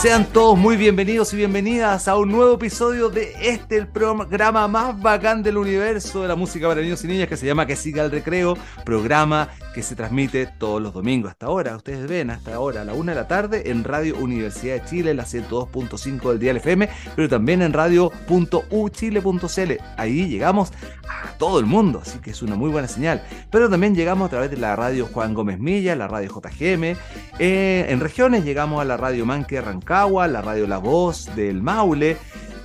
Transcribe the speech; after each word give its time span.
Sean 0.00 0.24
todos 0.32 0.56
muy 0.56 0.78
bienvenidos 0.78 1.34
y 1.34 1.36
bienvenidas 1.36 2.08
a 2.08 2.16
un 2.16 2.30
nuevo 2.30 2.54
episodio 2.54 3.10
de 3.10 3.34
este, 3.42 3.76
el 3.76 3.86
programa 3.86 4.66
más 4.66 4.98
bacán 4.98 5.42
del 5.42 5.58
universo 5.58 6.22
de 6.22 6.28
la 6.28 6.36
música 6.36 6.66
para 6.66 6.80
niños 6.80 7.04
y 7.04 7.06
niñas 7.06 7.28
que 7.28 7.36
se 7.36 7.44
llama 7.44 7.66
Que 7.66 7.76
siga 7.76 8.02
el 8.02 8.10
recreo, 8.10 8.56
programa 8.86 9.50
que 9.74 9.82
se 9.82 9.94
transmite 9.94 10.46
todos 10.46 10.80
los 10.80 10.94
domingos 10.94 11.30
hasta 11.30 11.46
ahora, 11.46 11.76
ustedes 11.76 12.08
ven, 12.08 12.30
hasta 12.30 12.54
ahora 12.54 12.82
a 12.82 12.84
la 12.84 12.94
una 12.94 13.12
de 13.12 13.20
la 13.20 13.28
tarde 13.28 13.70
en 13.70 13.84
Radio 13.84 14.16
Universidad 14.16 14.76
de 14.76 14.84
Chile, 14.84 15.12
la 15.12 15.24
102.5 15.24 16.30
del 16.30 16.38
Dial 16.38 16.56
FM, 16.56 16.88
pero 17.14 17.28
también 17.28 17.62
en 17.62 17.72
radio.uchile.cl. 17.72 19.72
Ahí 19.96 20.28
llegamos 20.28 20.72
a 21.08 21.36
todo 21.36 21.60
el 21.60 21.66
mundo, 21.66 22.00
así 22.02 22.18
que 22.20 22.30
es 22.30 22.42
una 22.42 22.56
muy 22.56 22.70
buena 22.70 22.88
señal. 22.88 23.22
Pero 23.50 23.68
también 23.68 23.94
llegamos 23.94 24.26
a 24.26 24.30
través 24.30 24.50
de 24.50 24.56
la 24.56 24.76
radio 24.76 25.06
Juan 25.06 25.34
Gómez 25.34 25.58
Milla, 25.58 25.94
la 25.94 26.08
radio 26.08 26.30
JGM. 26.30 26.96
Eh, 27.38 27.86
en 27.88 28.00
regiones 28.00 28.44
llegamos 28.44 28.80
a 28.80 28.84
la 28.84 28.96
radio 28.96 29.26
Manque 29.26 29.49
Rancagua, 29.58 30.28
la 30.28 30.42
radio 30.42 30.66
La 30.66 30.78
Voz 30.78 31.34
del 31.34 31.62
Maule 31.62 32.16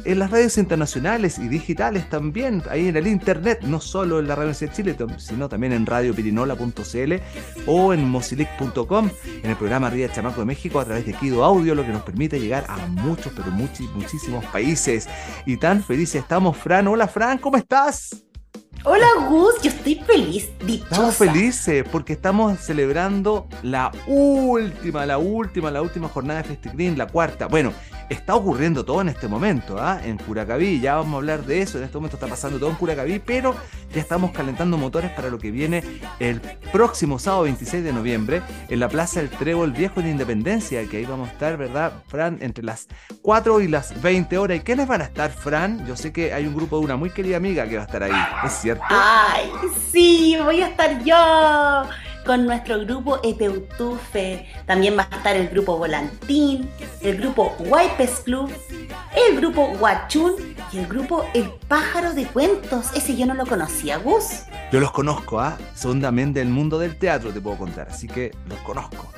en 0.05 0.19
las 0.19 0.31
radios 0.31 0.57
internacionales 0.57 1.39
y 1.39 1.47
digitales 1.47 2.09
también, 2.09 2.61
ahí 2.69 2.87
en 2.87 2.95
el 2.95 3.07
internet, 3.07 3.61
no 3.63 3.81
solo 3.81 4.19
en 4.19 4.27
la 4.27 4.35
Radio 4.35 4.53
de 4.53 4.71
Chile, 4.71 4.95
sino 5.17 5.49
también 5.49 5.73
en 5.73 5.85
radiopirinola.cl 5.85 7.13
o 7.65 7.93
en 7.93 8.07
mosilic.com, 8.07 9.09
en 9.43 9.49
el 9.49 9.57
programa 9.57 9.89
Ría 9.89 10.11
Chamaco 10.11 10.41
de 10.41 10.45
México 10.45 10.79
a 10.79 10.85
través 10.85 11.05
de 11.05 11.13
Kido 11.13 11.43
Audio, 11.43 11.73
lo 11.73 11.83
que 11.83 11.91
nos 11.91 12.03
permite 12.03 12.39
llegar 12.39 12.65
a 12.69 12.77
muchos, 12.87 13.33
pero 13.35 13.49
muchísimos 13.51 14.45
países. 14.45 15.09
Y 15.45 15.57
tan 15.57 15.83
felices 15.83 16.21
estamos, 16.21 16.55
Fran. 16.55 16.87
Hola, 16.87 17.07
Fran, 17.07 17.39
¿cómo 17.39 17.57
estás? 17.57 18.24
Hola 18.87 19.07
Gus, 19.27 19.55
yo 19.63 19.71
estoy 19.71 19.95
feliz, 19.95 20.47
dichosa. 20.63 20.91
Estamos 20.91 21.15
felices 21.15 21.83
porque 21.91 22.13
estamos 22.13 22.59
celebrando 22.59 23.47
la 23.63 23.91
última, 24.05 25.07
la 25.07 25.17
última, 25.17 25.71
la 25.71 25.81
última 25.81 26.07
jornada 26.07 26.43
de 26.43 26.49
FestiGreen, 26.49 26.95
la 26.95 27.07
cuarta. 27.07 27.47
Bueno, 27.47 27.73
está 28.09 28.35
ocurriendo 28.35 28.85
todo 28.85 29.01
en 29.01 29.09
este 29.09 29.27
momento, 29.27 29.77
¿ah? 29.79 29.99
en 30.03 30.17
Curacaví, 30.17 30.79
ya 30.79 30.95
vamos 30.95 31.13
a 31.13 31.17
hablar 31.17 31.45
de 31.45 31.61
eso, 31.61 31.77
en 31.77 31.85
este 31.85 31.97
momento 31.97 32.17
está 32.17 32.27
pasando 32.27 32.59
todo 32.59 32.69
en 32.69 32.75
Curacaví, 32.75 33.19
pero 33.19 33.55
ya 33.93 34.01
estamos 34.01 34.31
calentando 34.31 34.77
motores 34.77 35.11
para 35.11 35.29
lo 35.29 35.37
que 35.37 35.51
viene 35.51 35.83
el 36.19 36.41
próximo 36.71 37.19
sábado 37.19 37.43
26 37.43 37.83
de 37.83 37.93
noviembre 37.93 38.41
en 38.69 38.79
la 38.79 38.89
Plaza 38.89 39.19
del 39.19 39.29
Trébol 39.29 39.71
Viejo 39.71 40.01
de 40.01 40.09
Independencia, 40.09 40.87
que 40.87 40.97
ahí 40.97 41.05
vamos 41.05 41.29
a 41.29 41.31
estar, 41.31 41.57
¿verdad, 41.57 41.93
Fran? 42.07 42.37
Entre 42.41 42.63
las 42.63 42.87
4 43.21 43.61
y 43.61 43.67
las 43.67 44.01
20 44.01 44.37
horas. 44.37 44.57
¿Y 44.57 44.61
quiénes 44.61 44.87
van 44.87 45.01
a 45.01 45.05
estar, 45.05 45.31
Fran? 45.31 45.85
Yo 45.87 45.95
sé 45.95 46.11
que 46.11 46.33
hay 46.33 46.45
un 46.45 46.55
grupo 46.55 46.79
de 46.79 46.85
una 46.85 46.95
muy 46.95 47.09
querida 47.09 47.37
amiga 47.37 47.67
que 47.67 47.75
va 47.75 47.83
a 47.83 47.85
estar 47.85 48.03
ahí, 48.03 48.11
¿es 48.45 48.53
cierto? 48.53 48.83
¡Ay, 48.89 49.49
sí! 49.91 50.37
Voy 50.43 50.61
a 50.61 50.67
estar 50.67 51.03
yo 51.03 51.15
con 52.25 52.45
nuestro 52.45 52.79
grupo 52.79 53.19
Epeutufe. 53.23 54.47
También 54.65 54.97
va 54.97 55.07
a 55.09 55.15
estar 55.15 55.35
el 55.35 55.47
grupo 55.47 55.77
Volantín, 55.77 56.69
el 57.01 57.17
grupo 57.17 57.55
Wipes 57.59 58.21
Club, 58.21 58.51
el 59.15 59.37
grupo 59.37 59.67
Huachún 59.79 60.33
y 60.71 60.79
el 60.79 60.87
grupo 60.87 61.23
El 61.33 61.51
Pájaro 61.67 62.13
de 62.13 62.25
Cuentos. 62.25 62.87
Ese 62.95 63.15
yo 63.15 63.25
no 63.25 63.33
lo 63.33 63.45
conocía, 63.45 63.97
Gus. 63.97 64.43
Yo 64.71 64.79
los 64.79 64.91
conozco, 64.91 65.39
¿ah? 65.39 65.57
Son 65.75 66.01
también 66.01 66.33
del 66.33 66.49
mundo 66.49 66.79
del 66.79 66.97
teatro, 66.97 67.31
te 67.31 67.39
puedo 67.39 67.57
contar, 67.57 67.87
así 67.89 68.07
que 68.07 68.31
los 68.47 68.59
conozco. 68.59 69.13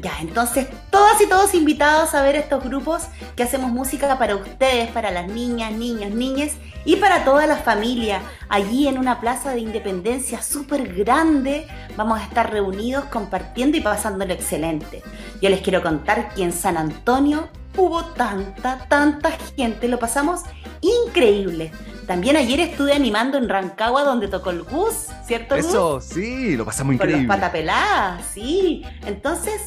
Ya, 0.00 0.12
entonces 0.20 0.68
todas 0.90 1.20
y 1.20 1.28
todos 1.28 1.54
invitados 1.54 2.14
a 2.14 2.22
ver 2.22 2.36
estos 2.36 2.64
grupos 2.64 3.04
que 3.34 3.42
hacemos 3.42 3.70
música 3.70 4.18
para 4.18 4.36
ustedes, 4.36 4.90
para 4.90 5.10
las 5.10 5.28
niñas, 5.28 5.72
niños, 5.72 6.12
niñas 6.12 6.52
y 6.84 6.96
para 6.96 7.24
toda 7.24 7.46
la 7.46 7.56
familia. 7.56 8.22
Allí 8.48 8.88
en 8.88 8.98
una 8.98 9.20
plaza 9.20 9.52
de 9.52 9.60
independencia 9.60 10.42
súper 10.42 10.94
grande 10.94 11.66
vamos 11.96 12.20
a 12.20 12.24
estar 12.24 12.50
reunidos 12.50 13.04
compartiendo 13.06 13.76
y 13.76 13.80
pasándolo 13.80 14.32
excelente. 14.32 15.02
Yo 15.42 15.50
les 15.50 15.60
quiero 15.60 15.82
contar 15.82 16.34
que 16.34 16.42
en 16.42 16.52
San 16.52 16.76
Antonio 16.76 17.48
hubo 17.76 18.04
tanta, 18.04 18.86
tanta 18.88 19.32
gente, 19.56 19.88
lo 19.88 19.98
pasamos 19.98 20.42
increíble. 20.80 21.72
También 22.06 22.36
ayer 22.36 22.60
estuve 22.60 22.92
animando 22.92 23.36
en 23.36 23.48
Rancagua 23.48 24.04
donde 24.04 24.28
tocó 24.28 24.50
el 24.50 24.62
Gus, 24.62 25.08
¿cierto? 25.26 25.56
Eso, 25.56 26.00
sí, 26.00 26.56
lo 26.56 26.64
pasamos 26.64 26.94
increíble. 26.94 27.26
Con 27.26 27.26
los 27.26 27.36
patapeladas, 27.36 28.24
sí. 28.32 28.84
Entonces, 29.04 29.60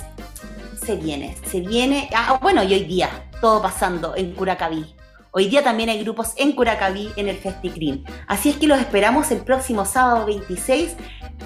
se 0.85 0.95
viene, 0.95 1.35
se 1.49 1.59
viene. 1.59 2.09
Ah, 2.16 2.39
bueno, 2.41 2.63
y 2.63 2.73
hoy 2.73 2.85
día, 2.85 3.09
todo 3.41 3.61
pasando 3.61 4.16
en 4.16 4.33
Curacaví. 4.33 4.95
Hoy 5.31 5.47
día 5.47 5.63
también 5.63 5.89
hay 5.89 6.01
grupos 6.01 6.33
en 6.38 6.53
Curacaví 6.53 7.11
en 7.17 7.28
el 7.28 7.38
FestiCrim. 7.38 8.03
Así 8.28 8.49
es 8.49 8.55
que 8.55 8.67
los 8.67 8.79
esperamos 8.79 9.29
el 9.31 9.39
próximo 9.41 9.85
sábado 9.85 10.25
26 10.25 10.95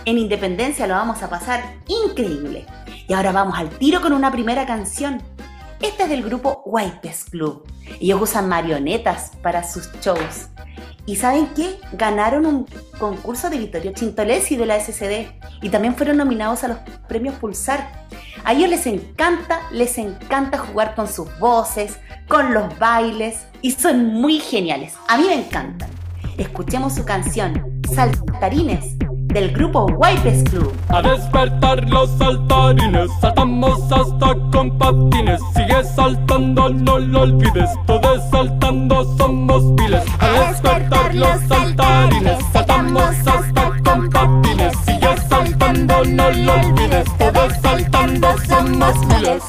en 0.06 0.18
Independencia. 0.18 0.88
Lo 0.88 0.94
vamos 0.94 1.24
a 1.24 1.30
pasar 1.30 1.64
increíble. 1.88 2.66
Y 3.08 3.14
ahora 3.14 3.32
vamos 3.32 3.58
al 3.58 3.70
tiro 3.70 4.00
con 4.00 4.14
una 4.14 4.32
primera 4.32 4.66
canción. 4.66 5.22
Esta 5.84 6.06
es 6.06 6.10
del 6.12 6.24
grupo 6.24 6.64
Wipes 6.66 7.26
Club. 7.26 7.68
Ellos 8.00 8.22
usan 8.22 8.48
marionetas 8.48 9.34
para 9.42 9.70
sus 9.70 9.92
shows. 10.00 10.48
¿Y 11.06 11.18
saben 11.18 11.48
qué? 11.54 11.78
Ganaron 11.92 12.46
un 12.46 12.66
concurso 12.98 13.50
de 13.50 13.58
Vittorio 13.58 13.92
Chintolesi 13.92 14.56
de 14.56 14.66
la 14.66 14.80
SCD 14.80 15.28
y 15.62 15.68
también 15.68 15.94
fueron 15.98 16.16
nominados 16.16 16.64
a 16.64 16.70
los 16.70 16.78
premios 17.10 17.36
Pulsar. 17.36 18.08
A 18.46 18.54
ellos 18.54 18.70
les 18.70 18.88
encanta, 18.88 19.60
les 19.74 19.98
encanta 19.98 20.58
jugar 20.58 20.96
con 20.96 21.10
sus 21.10 21.28
voces, 21.38 22.00
con 22.30 22.54
los 22.54 22.80
bailes 22.80 23.46
y 23.62 23.72
son 23.72 24.06
muy 24.06 24.40
geniales. 24.40 24.94
A 25.10 25.18
mí 25.18 25.26
me 25.28 25.34
encantan. 25.34 25.90
Escuchemos 26.38 26.96
su 26.96 27.04
canción, 27.04 27.82
Saltarines, 27.94 28.96
del 29.28 29.52
grupo 29.52 29.86
Wipes 29.98 30.44
Club. 30.50 30.74
A 30.90 31.02
despertar 31.02 31.88
los 31.90 32.10
saltarines, 32.18 33.10
saltamos 33.22 33.92
hasta 33.92 34.36
con 34.52 34.78
patines. 34.78 35.42
Sigue 35.56 35.84
saltando, 35.96 36.70
no 36.70 37.00
lo 37.00 37.22
olvides, 37.22 37.70
todos 37.86 38.22
saltando 38.30 39.04
somos 39.18 39.64
piles. 39.78 40.04
A 40.20 40.48
despertar 40.48 41.16
los 41.16 41.42
saltarines, 41.48 42.38
saltamos 42.52 43.16
hasta 43.26 43.72
con 43.84 44.10
patines. 44.10 44.74
Sigue 44.86 45.18
saltando, 45.30 46.04
no 46.06 46.32
lo 46.32 46.54
olvides, 46.54 47.06
todos 47.18 47.54
saltando 47.62 48.28
somos 48.48 49.06
piles. 49.08 49.44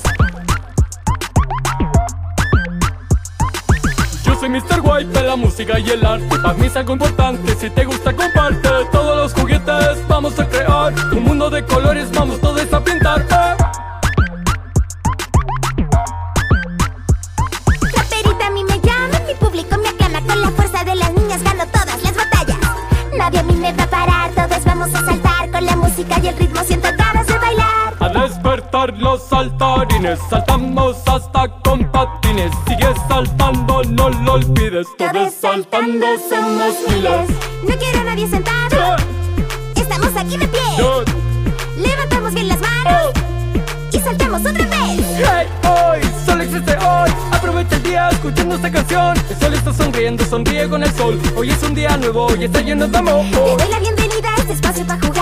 soy 4.45 4.49
Mr. 4.49 4.81
White 4.83 5.19
de 5.19 5.27
la 5.27 5.37
música 5.37 5.79
y 5.79 5.91
el 5.91 6.05
arte 6.05 6.39
Para 6.39 6.55
mí 6.55 6.67
es 6.67 6.77
algo 6.77 6.93
importante, 6.93 7.55
si 7.55 7.71
te 7.71 7.84
gusta 7.84 8.14
mundo 11.44 11.56
de 11.56 11.65
colores, 11.66 12.10
vamos 12.12 12.41
todos 12.41 12.72
a 12.72 12.82
pintar 12.82 13.21
eh. 13.21 13.56
Raperita 17.94 18.47
a 18.47 18.50
mí 18.50 18.65
me 18.65 18.81
llama, 18.81 19.21
mi 19.27 19.34
público 19.34 19.77
me 19.77 19.88
aclama 19.88 20.22
Con 20.22 20.41
la 20.41 20.50
fuerza 20.50 20.84
de 20.84 20.94
las 20.94 21.12
niñas 21.12 21.43
gano 21.43 21.66
todas 21.66 22.03
las 22.03 22.16
batallas. 22.16 22.59
Nadie 23.16 23.41
a 23.41 23.43
mí 23.43 23.54
me 23.56 23.72
va 23.75 23.83
a 23.83 23.87
parar, 23.87 24.31
todos 24.31 24.65
vamos 24.65 24.94
a 24.94 25.04
saltar 25.04 25.50
Con 25.50 25.66
la 25.66 25.77
música 25.77 26.19
y 26.22 26.28
el 26.28 26.37
ritmo 26.38 26.62
siento 26.62 26.88
ganas 26.97 27.27
de 27.27 27.38
bailar. 27.38 27.94
A 28.00 28.09
despertar 28.09 28.94
los 28.97 29.22
saltarines, 29.25 30.19
saltamos 30.31 30.97
hasta 31.06 31.49
con 31.62 31.84
patines. 31.91 32.53
Sigue 32.66 32.94
saltando, 33.09 33.83
no 33.84 34.09
lo 34.09 34.33
olvides, 34.34 34.87
todos 34.97 35.34
saltando 35.34 36.06
somos 36.31 36.74
sonriendo, 50.04 50.24
sonríe 50.27 50.68
con 50.68 50.83
el 50.83 50.92
sol. 50.92 51.18
Hoy 51.34 51.51
es 51.51 51.62
un 51.62 51.74
día 51.74 51.97
nuevo 51.97 52.28
y 52.36 52.45
está 52.45 52.60
lleno 52.60 52.86
de 52.86 52.98
amor. 52.98 53.24
Te 53.30 53.36
doy 53.36 53.71
la 53.71 53.78
bienvenida 53.78 54.34
a 54.34 54.41
este 54.41 54.53
espacio 54.53 54.86
para 54.86 55.01
jugar 55.01 55.14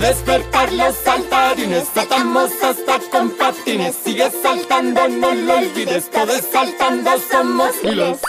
despertar 0.00 0.72
los 0.72 0.94
saltarines, 0.96 1.88
saltamos 1.88 2.50
hasta 2.62 2.98
con 3.10 3.30
patines. 3.30 3.94
Sigue 3.94 4.30
saltando, 4.30 5.08
no 5.08 5.34
lo 5.34 5.58
olvides, 5.58 6.10
todos 6.10 6.40
saltando 6.42 7.10
somos 7.18 7.72
miles. 7.82 8.20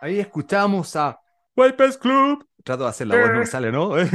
Ahí 0.00 0.18
escuchamos 0.18 0.96
a 0.96 1.20
Wipers 1.56 1.96
Club. 1.98 2.46
Trato 2.64 2.84
de 2.84 2.90
hacer 2.90 3.08
la 3.08 3.16
voz, 3.20 3.30
no 3.32 3.38
me 3.40 3.46
sale, 3.46 3.72
¿no? 3.72 3.88
Hola, 3.88 4.08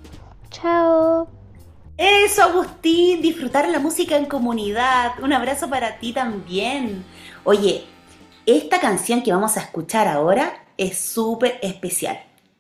Chao. 0.50 1.28
Eso, 1.98 2.44
Agustín, 2.44 3.22
disfrutar 3.22 3.68
la 3.70 3.80
música 3.80 4.18
en 4.18 4.26
comunidad. 4.26 5.14
Un 5.22 5.34
abrazo 5.34 5.70
para 5.70 5.98
ti 6.00 6.14
también. 6.14 7.04
Oye, 7.44 7.86
esta 8.46 8.80
canción 8.80 9.24
que 9.24 9.34
vamos 9.34 9.58
a 9.58 9.62
escuchar 9.62 10.08
ahora 10.08 10.66
es 10.78 11.00
súper 11.00 11.60
especial. 11.62 12.20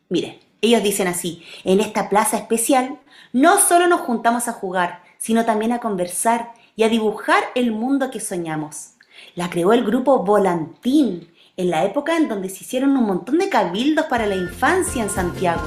Miren, 0.09 0.39
ellos 0.61 0.81
dicen 0.81 1.07
así, 1.07 1.43
en 1.63 1.79
esta 1.79 2.09
plaza 2.09 2.37
especial 2.37 2.99
no 3.31 3.59
solo 3.59 3.87
nos 3.87 4.01
juntamos 4.01 4.47
a 4.47 4.53
jugar, 4.53 5.03
sino 5.17 5.45
también 5.45 5.71
a 5.71 5.79
conversar 5.79 6.53
y 6.75 6.83
a 6.83 6.89
dibujar 6.89 7.43
el 7.55 7.71
mundo 7.71 8.09
que 8.09 8.19
soñamos. 8.19 8.96
La 9.35 9.49
creó 9.49 9.73
el 9.73 9.83
grupo 9.83 10.23
Volantín, 10.23 11.27
en 11.57 11.69
la 11.69 11.85
época 11.85 12.17
en 12.17 12.27
donde 12.29 12.49
se 12.49 12.63
hicieron 12.63 12.95
un 12.95 13.05
montón 13.05 13.37
de 13.37 13.49
cabildos 13.49 14.05
para 14.05 14.25
la 14.25 14.35
infancia 14.35 15.03
en 15.03 15.09
Santiago. 15.09 15.61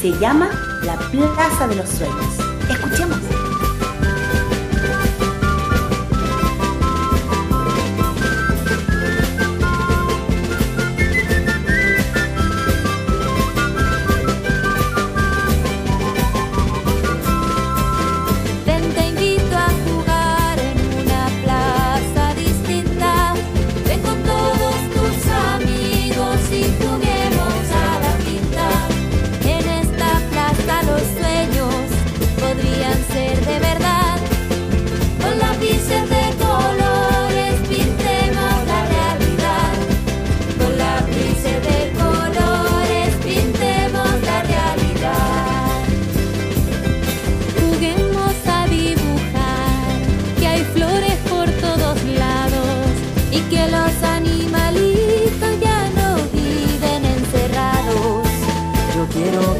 Se 0.00 0.10
llama 0.18 0.50
la 0.84 0.98
Plaza 1.10 1.66
de 1.68 1.76
los 1.76 1.88
Sueños. 1.88 2.38
Escuchemos. 2.68 3.23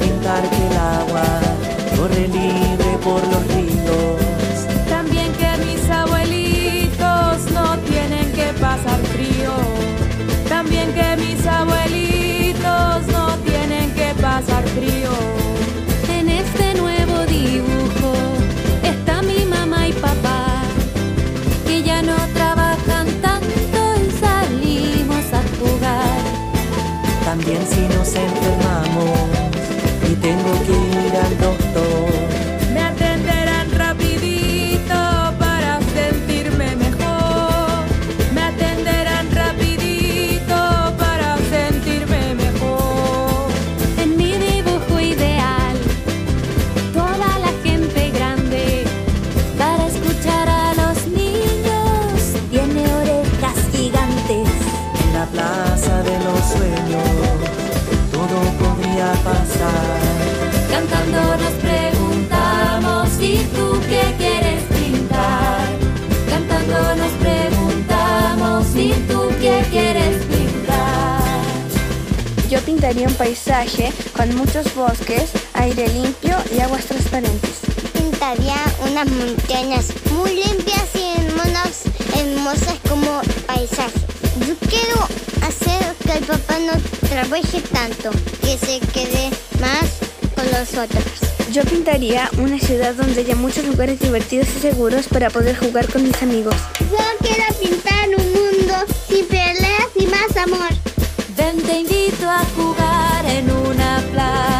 Pintar 0.01 0.43
que 0.51 0.67
el 0.67 0.77
agua 0.77 1.25
corre 1.97 2.29
libre 2.29 2.99
por 3.03 3.23
los 3.33 3.47
ríos. 3.55 4.67
También 4.89 5.33
que 5.33 5.51
mis 5.65 5.89
abuelitos 5.89 7.53
no 7.53 7.79
tienen 7.79 8.33
que 8.33 8.53
pasar 8.61 9.01
frío. 9.15 9.53
También 10.49 10.93
que 10.93 11.17
mis 11.17 11.47
abuelitos 11.47 13.07
no 13.17 13.37
tienen 13.45 13.93
que 13.95 14.15
pasar 14.21 14.65
frío. 14.77 15.13
En 16.19 16.29
este 16.29 16.75
nuevo 16.75 17.25
dibujo 17.27 18.13
está 18.83 19.23
mi 19.23 19.45
mamá 19.45 19.89
y 19.89 19.93
papá, 19.93 20.63
que 21.67 21.83
ya 21.83 22.03
no 22.03 22.17
trabajan 22.35 23.07
tanto 23.23 23.81
y 24.03 24.11
salimos 24.25 25.27
a 25.33 25.43
jugar. 25.59 26.21
También 27.25 27.61
si 27.67 27.81
nos 27.97 28.15
enfermamos 28.15 29.53
tengo 30.25 30.52
que 30.66 30.73
ir 31.07 31.14
al 31.16 31.38
doctor. 31.38 32.09
Me 32.73 32.81
atenderán 32.81 33.71
rapidito 33.73 35.00
para 35.38 35.81
sentirme 35.97 36.76
mejor. 36.76 37.85
Me 38.35 38.43
atenderán 38.52 39.26
rapidito 39.40 40.59
para 41.02 41.37
sentirme 41.54 42.23
mejor. 42.45 43.50
En 44.02 44.16
mi 44.16 44.33
dibujo 44.47 44.99
ideal, 44.99 45.76
toda 46.95 47.31
la 47.45 47.52
gente 47.62 48.11
grande, 48.16 48.85
para 49.59 49.83
escuchar 49.93 50.49
a 50.49 50.73
los 50.81 51.07
niños, 51.21 52.14
tiene 52.50 52.83
orejas 53.02 53.59
gigantes. 53.73 54.49
En 55.02 55.09
la 55.19 55.26
plaza 55.35 55.95
de 56.09 56.16
los 56.26 56.40
sueños 56.54 57.09
todo 58.11 58.38
podría 58.59 59.12
pasar. 59.23 60.03
Cantando 60.75 61.37
nos 61.37 61.52
preguntamos, 61.62 63.09
¿y 63.21 63.38
tú 63.54 63.81
qué 63.88 64.12
quieres 64.19 64.61
pintar? 64.64 65.69
Cantando 66.28 66.97
nos 66.97 67.12
preguntamos, 67.12 68.66
¿y 68.75 68.93
tú 69.07 69.28
qué 69.40 69.64
quieres 69.71 70.16
pintar? 70.25 71.23
Yo 72.50 72.59
pintaría 72.62 73.07
un 73.07 73.14
paisaje 73.14 73.93
con 74.16 74.35
muchos 74.35 74.75
bosques, 74.75 75.31
aire 75.52 75.87
limpio 75.90 76.37
y 76.52 76.59
aguas 76.59 76.87
transparentes. 76.87 77.61
Pintaría 77.93 78.57
unas 78.90 79.09
montañas 79.09 79.93
muy 80.11 80.35
limpias 80.35 80.88
y 80.97 81.21
hermosas, 81.21 81.83
hermosas 82.19 82.75
como 82.88 83.23
paisaje. 83.47 84.00
Yo 84.45 84.57
quiero 84.69 85.07
hacer 85.47 85.95
que 86.04 86.19
el 86.19 86.25
papá 86.25 86.59
no 86.59 86.73
trabaje 87.09 87.61
tanto, 87.61 88.11
que 88.43 88.59
se 88.59 88.81
quede 88.93 89.31
más 89.61 90.03
con 90.35 90.45
los 90.50 90.75
otros. 90.75 91.05
Yo 91.53 91.62
pintaría 91.64 92.31
una 92.38 92.59
ciudad 92.59 92.95
donde 92.95 93.21
haya 93.21 93.37
muchos 93.37 93.64
lugares 93.64 94.00
divertidos 94.00 94.49
y 94.57 94.61
seguros 94.61 95.07
para 95.09 95.31
poder 95.31 95.57
jugar 95.57 95.87
con 95.88 96.03
mis 96.03 96.21
amigos. 96.23 96.57
Yo 96.81 96.99
quiero 97.21 97.45
pintar 97.61 98.09
un 98.09 98.26
mundo 98.33 98.75
sin 99.09 99.26
peleas 99.26 99.88
y 99.97 100.07
más 100.07 100.37
amor. 100.37 100.71
Ven, 101.37 101.62
te 101.62 101.79
invito 101.79 102.29
a 102.29 102.45
jugar 102.57 103.25
en 103.26 103.50
una 103.50 104.03
plaza 104.12 104.53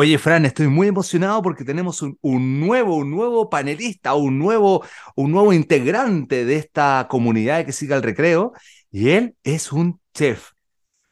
Oye, 0.00 0.16
Fran, 0.16 0.44
estoy 0.46 0.68
muy 0.68 0.86
emocionado 0.86 1.42
porque 1.42 1.64
tenemos 1.64 2.02
un, 2.02 2.60
nuevo, 2.60 2.94
un 2.94 3.10
nuevo 3.10 3.50
panelista, 3.50 4.14
un 4.14 4.38
nuevo, 4.38 4.84
un 5.16 5.32
nuevo 5.32 5.52
integrante 5.52 6.44
de 6.44 6.54
esta 6.54 7.08
comunidad 7.10 7.66
que 7.66 7.72
siga 7.72 7.96
el 7.96 8.04
recreo, 8.04 8.52
y 8.92 9.08
él 9.08 9.34
es 9.42 9.72
un 9.72 10.00
chef. 10.14 10.52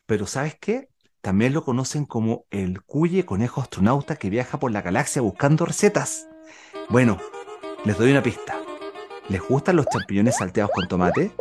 Pero 0.07 0.29
¿sabes 0.29 0.55
qué? 0.61 0.87
También 1.21 1.53
lo 1.53 1.65
conocen 1.65 2.05
como 2.05 2.45
el 2.51 2.81
Cuye 2.81 3.25
Conejo 3.25 3.61
Astronauta 3.61 4.15
que 4.15 4.31
viaja 4.31 4.61
por 4.61 4.71
la 4.71 4.83
galaxia 4.83 5.21
buscando 5.21 5.67
recetas. 5.67 6.29
Bueno, 6.89 7.19
les 7.85 7.99
doy 7.99 8.13
una 8.13 8.23
pista. 8.23 8.57
¿Les 9.29 9.43
gustan 9.43 9.75
los 9.75 9.87
champiñones 9.87 10.37
salteados 10.37 10.71
con 10.71 10.87
tomate? 10.87 11.33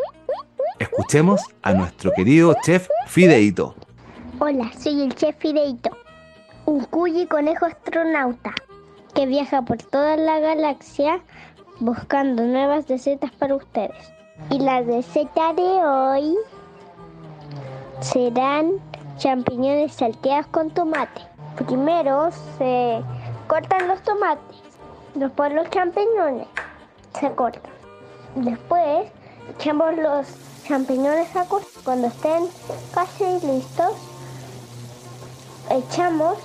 Escuchemos 0.80 1.42
a 1.62 1.74
nuestro 1.74 2.12
querido 2.12 2.56
chef 2.66 2.88
Fideito. 3.06 3.76
Hola, 4.40 4.72
soy 4.82 5.04
el 5.04 5.14
chef 5.14 5.38
Fideito, 5.38 5.92
un 6.66 6.84
cuyi 6.86 7.28
conejo 7.28 7.66
astronauta 7.66 8.54
que 9.14 9.26
viaja 9.26 9.62
por 9.62 9.78
toda 9.78 10.18
la 10.18 10.40
galaxia 10.40 11.22
buscando 11.80 12.44
nuevas 12.44 12.88
recetas 12.88 13.32
para 13.32 13.56
ustedes. 13.56 14.14
Y 14.50 14.60
la 14.60 14.82
receta 14.82 15.54
de 15.54 15.64
hoy 15.64 16.36
serán 18.02 18.74
champiñones 19.18 19.94
salteados 19.94 20.48
con 20.48 20.72
tomate. 20.72 21.22
Primero 21.68 22.32
se 22.58 23.02
cortan 23.48 23.88
los 23.88 24.02
tomates, 24.02 24.58
después 25.14 25.54
los 25.54 25.70
champiñones 25.70 26.48
se 27.20 27.32
cortan. 27.34 27.72
Después 28.36 29.10
echamos 29.54 29.96
los 29.98 30.28
champiñones 30.68 31.34
a. 31.36 31.46
Cuando 31.86 32.08
estén 32.08 32.44
casi 32.94 33.24
listos, 33.46 33.94
echamos 35.70 36.38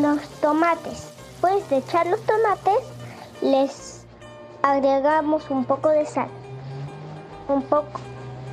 los 0.00 0.20
tomates. 0.40 1.12
Después 1.32 1.68
de 1.70 1.78
echar 1.78 2.06
los 2.06 2.20
tomates, 2.22 2.84
les 3.40 4.06
agregamos 4.62 5.50
un 5.50 5.64
poco 5.64 5.88
de 5.88 6.06
sal. 6.06 6.28
Un 7.48 7.62
poco, 7.64 8.00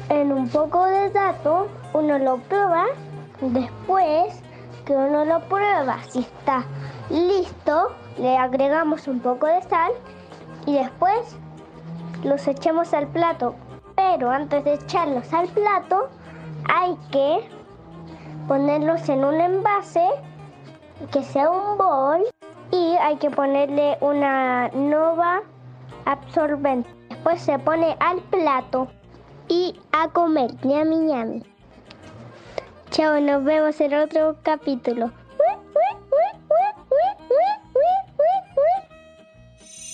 en 0.10 0.32
un 0.32 0.50
poco 0.50 0.86
de 0.86 1.10
dato, 1.12 1.68
uno 1.94 2.18
lo 2.18 2.38
prueba. 2.38 2.86
Después 3.42 4.42
que 4.86 4.94
uno 4.94 5.24
lo 5.24 5.40
prueba, 5.42 6.00
si 6.10 6.20
está 6.20 6.66
listo, 7.10 7.92
le 8.18 8.36
agregamos 8.38 9.08
un 9.08 9.20
poco 9.20 9.46
de 9.46 9.62
sal 9.62 9.92
y 10.66 10.74
después 10.74 11.38
los 12.24 12.48
echamos 12.48 12.94
al 12.94 13.08
plato. 13.08 13.56
Pero 13.96 14.32
antes 14.32 14.64
de 14.64 14.74
echarlos 14.74 15.32
al 15.32 15.48
plato, 15.50 16.10
hay 16.68 16.98
que 17.12 17.48
ponerlos 18.48 19.08
en 19.10 19.24
un 19.24 19.40
envase 19.40 20.06
que 21.08 21.24
sea 21.24 21.50
un 21.50 21.78
bol 21.78 22.24
y 22.72 22.96
hay 23.02 23.16
que 23.18 23.30
ponerle 23.30 23.98
una 24.02 24.70
nova 24.70 25.42
absorbente. 26.06 26.90
Después 27.10 27.42
se 27.42 27.58
pone 27.60 27.96
al 28.00 28.20
plato 28.24 28.88
y 29.48 29.80
a 29.92 30.10
comer. 30.10 30.52
ñami 30.64 30.98
ñami. 30.98 31.44
Chao, 32.92 33.20
nos 33.20 33.44
vemos 33.44 33.80
en 33.82 33.94
otro 33.94 34.36
capítulo. 34.44 35.12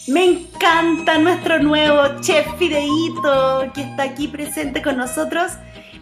Me 0.07 0.23
encanta 0.23 1.17
nuestro 1.17 1.59
nuevo 1.59 2.21
chef 2.21 2.45
Fideito 2.57 3.71
que 3.73 3.81
está 3.81 4.03
aquí 4.03 4.27
presente 4.27 4.81
con 4.81 4.97
nosotros. 4.97 5.53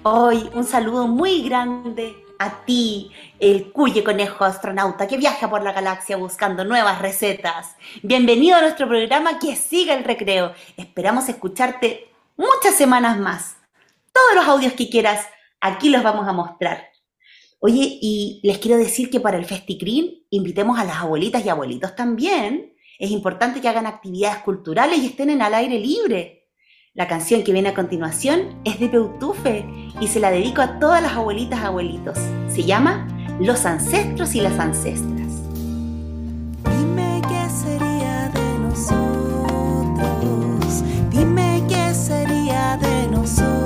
Hoy 0.04 0.50
un 0.54 0.66
saludo 0.66 1.08
muy 1.08 1.44
grande 1.44 2.23
a 2.40 2.66
ti, 2.66 3.12
el 3.40 3.72
cuye 3.72 4.04
conejo 4.04 4.44
astronauta 4.44 5.08
que 5.08 5.18
viaja 5.18 5.50
por 5.50 5.64
la 5.64 5.72
galaxia 5.72 6.18
buscando 6.18 6.66
nuevas 6.66 7.02
recetas. 7.02 7.76
Bienvenido 8.02 8.58
a 8.58 8.62
nuestro 8.62 8.88
programa 8.88 9.40
que 9.40 9.56
siga 9.56 9.94
el 9.94 10.04
recreo. 10.04 10.54
Esperamos 10.78 11.30
escucharte 11.30 12.12
muchas 12.38 12.76
semanas 12.76 13.20
más. 13.20 13.56
Todos 14.12 14.36
los 14.36 14.46
audios 14.46 14.74
que 14.74 14.90
quieras, 14.90 15.26
aquí 15.62 15.90
los 15.90 16.04
vamos 16.04 16.28
a 16.28 16.34
mostrar. 16.34 16.90
Oye, 17.60 17.98
y 18.02 18.42
les 18.44 18.58
quiero 18.58 18.78
decir 18.78 19.10
que 19.10 19.20
para 19.20 19.38
el 19.38 19.46
FestiCreen 19.46 20.26
invitemos 20.30 20.78
a 20.78 20.86
las 20.86 20.98
abuelitas 20.98 21.46
y 21.46 21.50
abuelitos 21.50 21.96
también. 21.96 22.74
Es 23.00 23.10
importante 23.12 23.62
que 23.62 23.70
hagan 23.70 23.88
actividades 23.88 24.44
culturales 24.44 25.00
y 25.00 25.08
estén 25.08 25.30
en 25.30 25.42
al 25.42 25.54
aire 25.54 25.80
libre. 25.80 26.43
La 26.96 27.08
canción 27.08 27.44
que 27.44 27.54
viene 27.54 27.70
a 27.70 27.74
continuación 27.74 28.62
es 28.66 28.80
de 28.80 28.88
Peutufe 28.88 29.66
y 30.00 30.08
se 30.08 30.20
la 30.20 30.30
dedico 30.30 30.62
a 30.62 30.78
todas 30.78 31.02
las 31.02 31.14
abuelitas 31.14 31.64
abuelitos. 31.64 32.20
Se 32.48 32.66
llama 32.66 33.08
Los 33.40 33.66
ancestros 33.66 34.36
y 34.36 34.42
las 34.42 34.60
ancestras. 34.60 35.28
Dime 36.64 37.20
qué 37.28 37.50
sería 37.50 38.30
de 38.30 38.60
nosotros, 38.60 38.94
dime 41.10 41.64
qué 41.68 41.96
sería 41.96 42.78
de 42.78 43.08
nosotras, 43.08 43.63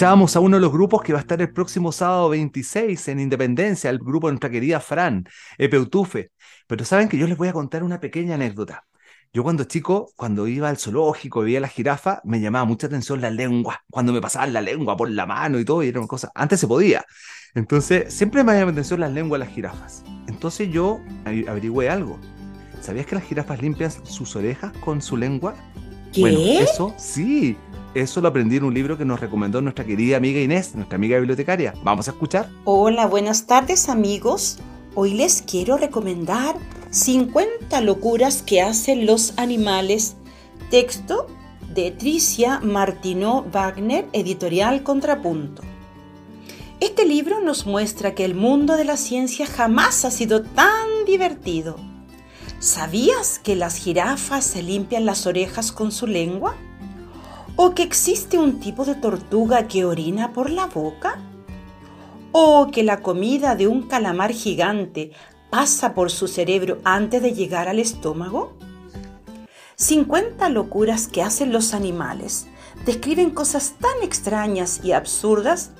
escuchábamos 0.00 0.34
a 0.34 0.40
uno 0.40 0.56
de 0.56 0.62
los 0.62 0.72
grupos 0.72 1.02
que 1.02 1.12
va 1.12 1.18
a 1.18 1.20
estar 1.20 1.42
el 1.42 1.52
próximo 1.52 1.92
sábado 1.92 2.30
26 2.30 3.08
en 3.08 3.20
Independencia, 3.20 3.90
el 3.90 3.98
grupo 3.98 4.28
de 4.28 4.32
nuestra 4.32 4.48
querida 4.48 4.80
Fran, 4.80 5.26
Epeutufe. 5.58 6.30
Pero 6.66 6.86
saben 6.86 7.06
que 7.06 7.18
yo 7.18 7.26
les 7.26 7.36
voy 7.36 7.48
a 7.48 7.52
contar 7.52 7.84
una 7.84 8.00
pequeña 8.00 8.36
anécdota. 8.36 8.86
Yo 9.30 9.42
cuando 9.42 9.64
chico, 9.64 10.10
cuando 10.16 10.46
iba 10.46 10.70
al 10.70 10.78
zoológico, 10.78 11.42
veía 11.42 11.60
la 11.60 11.68
jirafa, 11.68 12.22
me 12.24 12.40
llamaba 12.40 12.64
mucha 12.64 12.86
atención 12.86 13.20
la 13.20 13.28
lengua, 13.28 13.84
cuando 13.90 14.14
me 14.14 14.22
pasaban 14.22 14.54
la 14.54 14.62
lengua 14.62 14.96
por 14.96 15.10
la 15.10 15.26
mano 15.26 15.60
y 15.60 15.66
todo, 15.66 15.82
y 15.82 15.88
era 15.88 16.00
una 16.00 16.08
cosa, 16.08 16.32
antes 16.34 16.60
se 16.60 16.66
podía. 16.66 17.04
Entonces, 17.54 18.10
siempre 18.14 18.42
me 18.42 18.54
llamaba 18.54 18.70
atención 18.70 19.00
las 19.00 19.12
lenguas 19.12 19.38
de 19.38 19.44
las 19.44 19.54
jirafas. 19.54 20.02
Entonces 20.28 20.70
yo 20.72 20.98
averigüé 21.26 21.90
algo. 21.90 22.18
¿Sabías 22.80 23.04
que 23.04 23.16
las 23.16 23.24
jirafas 23.24 23.60
limpian 23.60 23.90
sus 23.90 24.34
orejas 24.34 24.72
con 24.78 25.02
su 25.02 25.18
lengua? 25.18 25.54
¿Qué? 26.10 26.22
Bueno, 26.22 26.40
eso 26.40 26.94
sí, 26.96 27.58
eso 27.94 28.20
lo 28.20 28.28
aprendí 28.28 28.56
en 28.56 28.64
un 28.64 28.74
libro 28.74 28.96
que 28.96 29.04
nos 29.04 29.20
recomendó 29.20 29.60
nuestra 29.60 29.84
querida 29.84 30.16
amiga 30.16 30.40
Inés, 30.40 30.74
nuestra 30.74 30.96
amiga 30.96 31.18
bibliotecaria. 31.18 31.74
Vamos 31.82 32.08
a 32.08 32.12
escuchar. 32.12 32.48
Hola, 32.64 33.06
buenas 33.06 33.46
tardes 33.46 33.88
amigos. 33.88 34.58
Hoy 34.94 35.14
les 35.14 35.42
quiero 35.42 35.76
recomendar 35.76 36.56
50 36.90 37.80
locuras 37.80 38.42
que 38.42 38.60
hacen 38.62 39.06
los 39.06 39.38
animales. 39.38 40.16
Texto 40.70 41.26
de 41.74 41.90
Tricia 41.90 42.60
Martineau 42.60 43.44
Wagner, 43.50 44.06
editorial 44.12 44.82
Contrapunto. 44.82 45.62
Este 46.80 47.04
libro 47.04 47.40
nos 47.40 47.66
muestra 47.66 48.14
que 48.14 48.24
el 48.24 48.34
mundo 48.34 48.76
de 48.76 48.84
la 48.84 48.96
ciencia 48.96 49.46
jamás 49.46 50.04
ha 50.04 50.10
sido 50.10 50.42
tan 50.42 51.04
divertido. 51.06 51.76
¿Sabías 52.58 53.38
que 53.38 53.56
las 53.56 53.76
jirafas 53.76 54.44
se 54.44 54.62
limpian 54.62 55.06
las 55.06 55.26
orejas 55.26 55.72
con 55.72 55.92
su 55.92 56.06
lengua? 56.06 56.56
¿O 57.62 57.74
que 57.74 57.82
existe 57.82 58.38
un 58.38 58.58
tipo 58.58 58.86
de 58.86 58.94
tortuga 58.94 59.68
que 59.68 59.84
orina 59.84 60.32
por 60.32 60.48
la 60.48 60.64
boca? 60.64 61.18
¿O 62.32 62.70
que 62.72 62.82
la 62.82 63.02
comida 63.02 63.54
de 63.54 63.66
un 63.66 63.82
calamar 63.82 64.32
gigante 64.32 65.12
pasa 65.50 65.92
por 65.92 66.10
su 66.10 66.26
cerebro 66.26 66.78
antes 66.84 67.20
de 67.20 67.34
llegar 67.34 67.68
al 67.68 67.78
estómago? 67.78 68.54
50 69.76 70.48
locuras 70.48 71.06
que 71.06 71.20
hacen 71.20 71.52
los 71.52 71.74
animales 71.74 72.46
describen 72.86 73.28
cosas 73.28 73.74
tan 73.78 74.02
extrañas 74.02 74.80
y 74.82 74.92
absurdas 74.92 75.72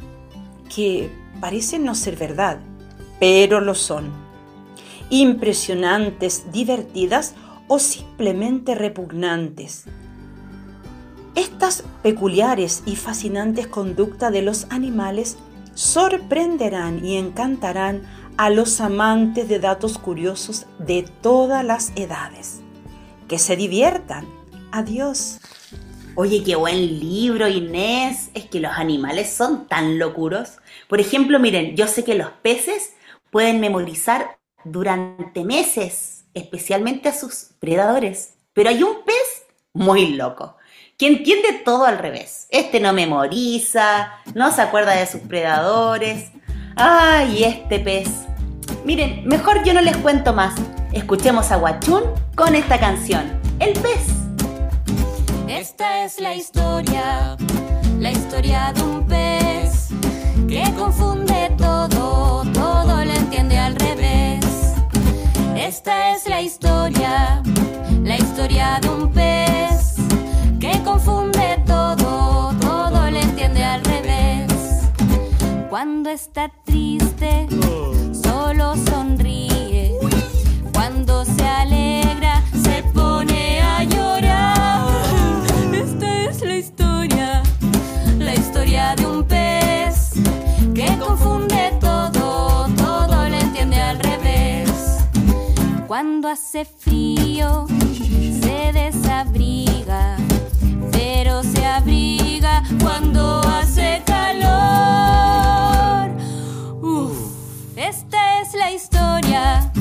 que 0.69 1.11
parecen 1.41 1.87
no 1.87 1.95
ser 1.95 2.17
verdad, 2.17 2.59
pero 3.19 3.63
lo 3.63 3.75
son. 3.75 4.13
Impresionantes, 5.09 6.53
divertidas 6.53 7.33
o 7.69 7.79
simplemente 7.79 8.75
repugnantes. 8.75 9.87
Estas 11.35 11.85
peculiares 12.03 12.83
y 12.87 12.97
fascinantes 12.97 13.67
conductas 13.67 14.33
de 14.33 14.43
los 14.43 14.67
animales 14.71 15.37
sorprenderán 15.75 17.05
y 17.05 17.17
encantarán 17.17 18.03
a 18.37 18.51
los 18.51 18.81
amantes 18.81 19.49
de 19.49 19.61
datos 19.61 19.99
curiosos 19.99 20.67
de 20.79 21.03
todas 21.21 21.65
las 21.65 21.93
edades. 21.95 22.61
Que 23.29 23.39
se 23.39 23.57
diviertan. 23.57 24.27
Adiós. 24.73 25.41
Oye, 26.17 26.43
qué 26.43 26.57
buen 26.57 26.99
libro, 26.99 27.49
Inés. 27.49 28.31
Es 28.35 28.47
que 28.47 28.61
los 28.61 28.73
animales 28.73 29.33
son 29.33 29.69
tan 29.69 29.99
locuros. 29.99 30.59
Por 30.89 31.01
ejemplo, 31.01 31.39
miren, 31.39 31.77
yo 31.77 31.87
sé 31.87 32.03
que 32.03 32.15
los 32.15 32.31
peces 32.43 32.95
pueden 33.31 33.61
memorizar 33.61 34.39
durante 34.65 35.45
meses, 35.45 36.25
especialmente 36.35 37.09
a 37.09 37.15
sus 37.15 37.51
predadores. 37.61 38.35
Pero 38.53 38.71
hay 38.71 38.83
un 38.83 39.05
pez 39.05 39.47
muy 39.73 40.15
loco, 40.15 40.57
que 41.01 41.07
entiende 41.07 41.55
todo 41.65 41.87
al 41.87 41.97
revés. 41.97 42.47
Este 42.51 42.79
no 42.79 42.93
memoriza, 42.93 44.13
no 44.35 44.53
se 44.53 44.61
acuerda 44.61 44.93
de 44.93 45.07
sus 45.07 45.23
predadores. 45.23 46.31
Ay, 46.77 47.43
este 47.43 47.81
pez. 47.81 48.11
Miren, 48.85 49.27
mejor 49.27 49.65
yo 49.65 49.73
no 49.73 49.81
les 49.81 49.97
cuento 49.97 50.35
más. 50.35 50.61
Escuchemos 50.93 51.51
a 51.53 51.57
Guachún 51.57 52.03
con 52.37 52.55
esta 52.55 52.79
canción, 52.79 53.41
El 53.61 53.73
pez. 53.81 54.09
Esta 55.49 56.05
es 56.05 56.21
la 56.21 56.35
historia, 56.35 57.35
la 57.99 58.11
historia 58.11 58.71
de 58.75 58.83
un 58.83 59.07
pez 59.07 59.89
que 60.49 60.65
confunde 60.77 61.51
todo, 61.57 62.45
todo 62.53 63.05
lo 63.07 63.11
entiende 63.11 63.57
al 63.57 63.75
revés. 63.77 64.45
Esta 65.57 66.15
es 66.15 66.29
la 66.29 66.43
historia, 66.43 67.43
la 68.03 68.17
historia 68.19 68.79
de 68.83 68.89
un 68.91 69.11
pez 69.11 69.80
confunde 70.91 71.63
todo, 71.67 72.53
todo 72.61 73.11
lo 73.11 73.17
entiende 73.17 73.63
al 73.63 73.81
revés. 73.85 74.89
Cuando 75.69 76.11
está 76.11 76.51
triste, 76.65 77.47
solo 78.13 78.75
sonríe. 78.91 79.97
Cuando 80.75 81.25
se 81.25 81.47
alegra, 81.47 82.43
se 82.65 82.83
pone 82.93 83.61
a 83.61 83.85
llorar. 83.85 84.89
Esta 85.73 86.25
es 86.25 86.43
la 86.43 86.57
historia, 86.57 87.43
la 88.19 88.35
historia 88.35 88.97
de 88.97 89.07
un 89.07 89.23
pez 89.25 90.15
que 90.75 90.89
confunde 90.99 91.73
todo, 91.81 92.67
todo 92.77 93.29
lo 93.29 93.37
entiende 93.37 93.81
al 93.81 93.99
revés. 94.01 95.05
Cuando 95.87 96.29
hace 96.29 96.65
frío, 96.65 97.67
se 98.43 98.73
desabriga, 98.73 100.17
pero 101.13 101.43
se 101.43 101.67
abriga 101.67 102.63
cuando 102.81 103.41
hace 103.41 104.01
calor. 104.07 104.51
Uf, 106.81 107.19
esta 107.77 108.41
es 108.41 108.55
la 108.55 108.71
historia, 108.71 109.73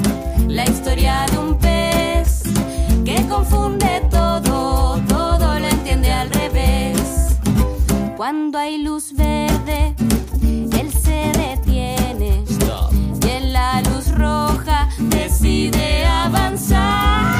la 0.47 0.63
historia 0.63 1.27
de 1.31 1.37
un 1.37 1.55
pez 1.59 2.41
que 3.05 3.27
confunde 3.27 4.01
todo, 4.09 4.99
todo 5.07 5.59
lo 5.59 5.67
entiende 5.67 6.11
al 6.11 6.31
revés. 6.31 7.37
Cuando 8.17 8.57
hay 8.57 8.79
luz 8.79 9.13
verde, 9.13 9.93
él 10.41 10.91
se 10.91 11.31
detiene 11.37 12.43
y 13.23 13.29
en 13.29 13.53
la 13.53 13.81
luz 13.81 14.11
roja 14.17 14.89
decide 14.97 16.05
avanzar. 16.05 17.38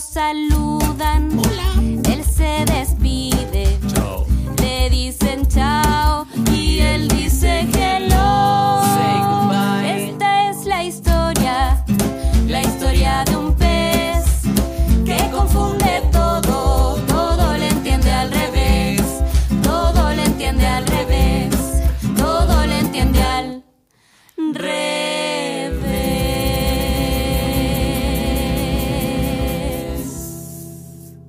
Saludan, 0.00 1.30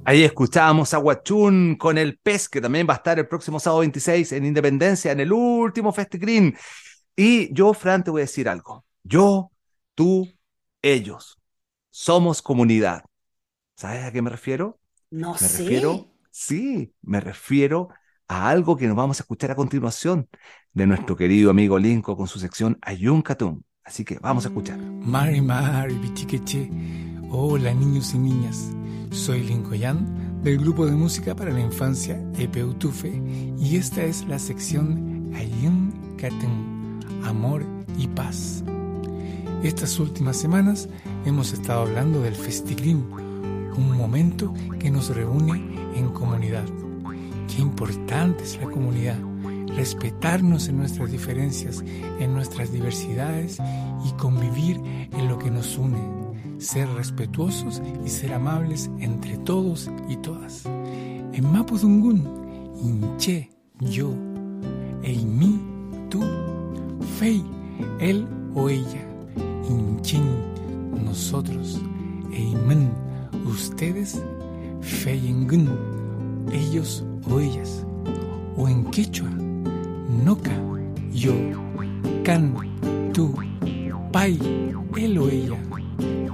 Ahí 0.05 0.23
escuchábamos 0.23 0.93
a 0.93 0.99
Huachún 0.99 1.75
con 1.77 1.97
el 1.97 2.17
pez, 2.19 2.47
que 2.47 2.61
también 2.61 2.87
va 2.87 2.93
a 2.93 2.97
estar 2.97 3.17
el 3.17 3.27
próximo 3.27 3.59
sábado 3.59 3.79
26 3.81 4.31
en 4.33 4.45
Independencia, 4.45 5.11
en 5.11 5.19
el 5.19 5.33
último 5.33 5.91
Festicrín. 5.91 6.55
Y 7.15 7.53
yo, 7.53 7.73
Fran, 7.73 8.03
te 8.03 8.11
voy 8.11 8.21
a 8.21 8.25
decir 8.25 8.49
algo. 8.49 8.85
Yo, 9.03 9.51
tú, 9.95 10.27
ellos, 10.81 11.39
somos 11.91 12.41
comunidad. 12.41 13.03
¿Sabes 13.75 14.03
a 14.05 14.11
qué 14.11 14.21
me 14.21 14.29
refiero? 14.29 14.79
No 15.11 15.37
Me 15.39 15.49
sé. 15.49 15.57
refiero, 15.59 16.13
sí, 16.31 16.93
me 17.01 17.19
refiero 17.21 17.89
a 18.27 18.49
algo 18.49 18.77
que 18.77 18.87
nos 18.87 18.95
vamos 18.97 19.19
a 19.19 19.23
escuchar 19.23 19.51
a 19.51 19.55
continuación 19.55 20.29
de 20.73 20.87
nuestro 20.87 21.15
querido 21.15 21.49
amigo 21.51 21.79
Linko 21.79 22.17
con 22.17 22.27
su 22.27 22.39
sección 22.39 22.77
Ayun 22.81 23.21
Katun. 23.21 23.65
Así 23.83 24.05
que 24.05 24.19
vamos 24.19 24.45
a 24.45 24.49
escuchar. 24.49 24.79
Mari 24.79 25.41
Mari 25.41 25.95
Bichiqueche. 25.95 26.69
Hola 27.29 27.73
niños 27.73 28.13
y 28.13 28.17
niñas. 28.19 28.71
Soy 29.15 29.43
Linkoyan 29.43 30.43
del 30.43 30.57
grupo 30.57 30.85
de 30.85 30.91
música 30.91 31.33
para 31.35 31.51
la 31.51 31.61
infancia 31.61 32.21
Epeutufe 32.37 33.21
y 33.57 33.77
esta 33.77 34.03
es 34.03 34.27
la 34.27 34.37
sección 34.37 35.31
Ayun 35.33 35.93
Katun, 36.17 36.99
Amor 37.23 37.63
y 37.97 38.07
Paz. 38.07 38.61
Estas 39.63 39.99
últimas 39.99 40.35
semanas 40.35 40.89
hemos 41.25 41.53
estado 41.53 41.83
hablando 41.83 42.21
del 42.21 42.35
Festigrim, 42.35 43.09
un 43.77 43.97
momento 43.97 44.53
que 44.79 44.91
nos 44.91 45.15
reúne 45.15 45.53
en 45.95 46.09
comunidad. 46.09 46.65
Qué 47.47 47.61
importante 47.61 48.43
es 48.43 48.57
la 48.61 48.69
comunidad, 48.69 49.17
respetarnos 49.77 50.67
en 50.67 50.77
nuestras 50.77 51.09
diferencias, 51.09 51.83
en 52.19 52.33
nuestras 52.33 52.71
diversidades 52.71 53.59
y 54.05 54.11
convivir 54.17 54.75
en 55.13 55.29
lo 55.29 55.39
que 55.39 55.49
nos 55.49 55.77
une, 55.77 56.24
ser 56.57 56.87
respetuosos 56.89 57.81
y 58.05 58.09
ser 58.09 58.33
amables 58.33 58.89
entre 58.99 59.37
todos 59.39 59.89
y 60.09 60.17
todas. 60.17 60.65
En 60.65 61.51
Mapudungun, 61.51 62.23
Inche, 62.81 63.49
yo, 63.79 64.13
Eimi, 65.03 65.59
tú, 66.09 66.21
Fei, 67.19 67.43
él 67.99 68.27
o 68.53 68.69
ella, 68.69 69.07
Inchin, 69.69 70.23
nosotros, 71.03 71.81
Eimen, 72.31 72.89
ustedes, 73.45 74.21
Feiengun, 74.81 75.69
ellos 76.51 77.03
o 77.29 77.39
ellas, 77.39 77.85
o 78.57 78.67
en 78.67 78.85
quechua, 78.85 79.29
Noca, 80.23 80.53
yo, 81.11 81.33
Can, 82.23 82.53
tú, 83.13 83.33
Pai, 84.11 84.37
él 84.95 85.17
o 85.17 85.29
ella, 85.29 85.57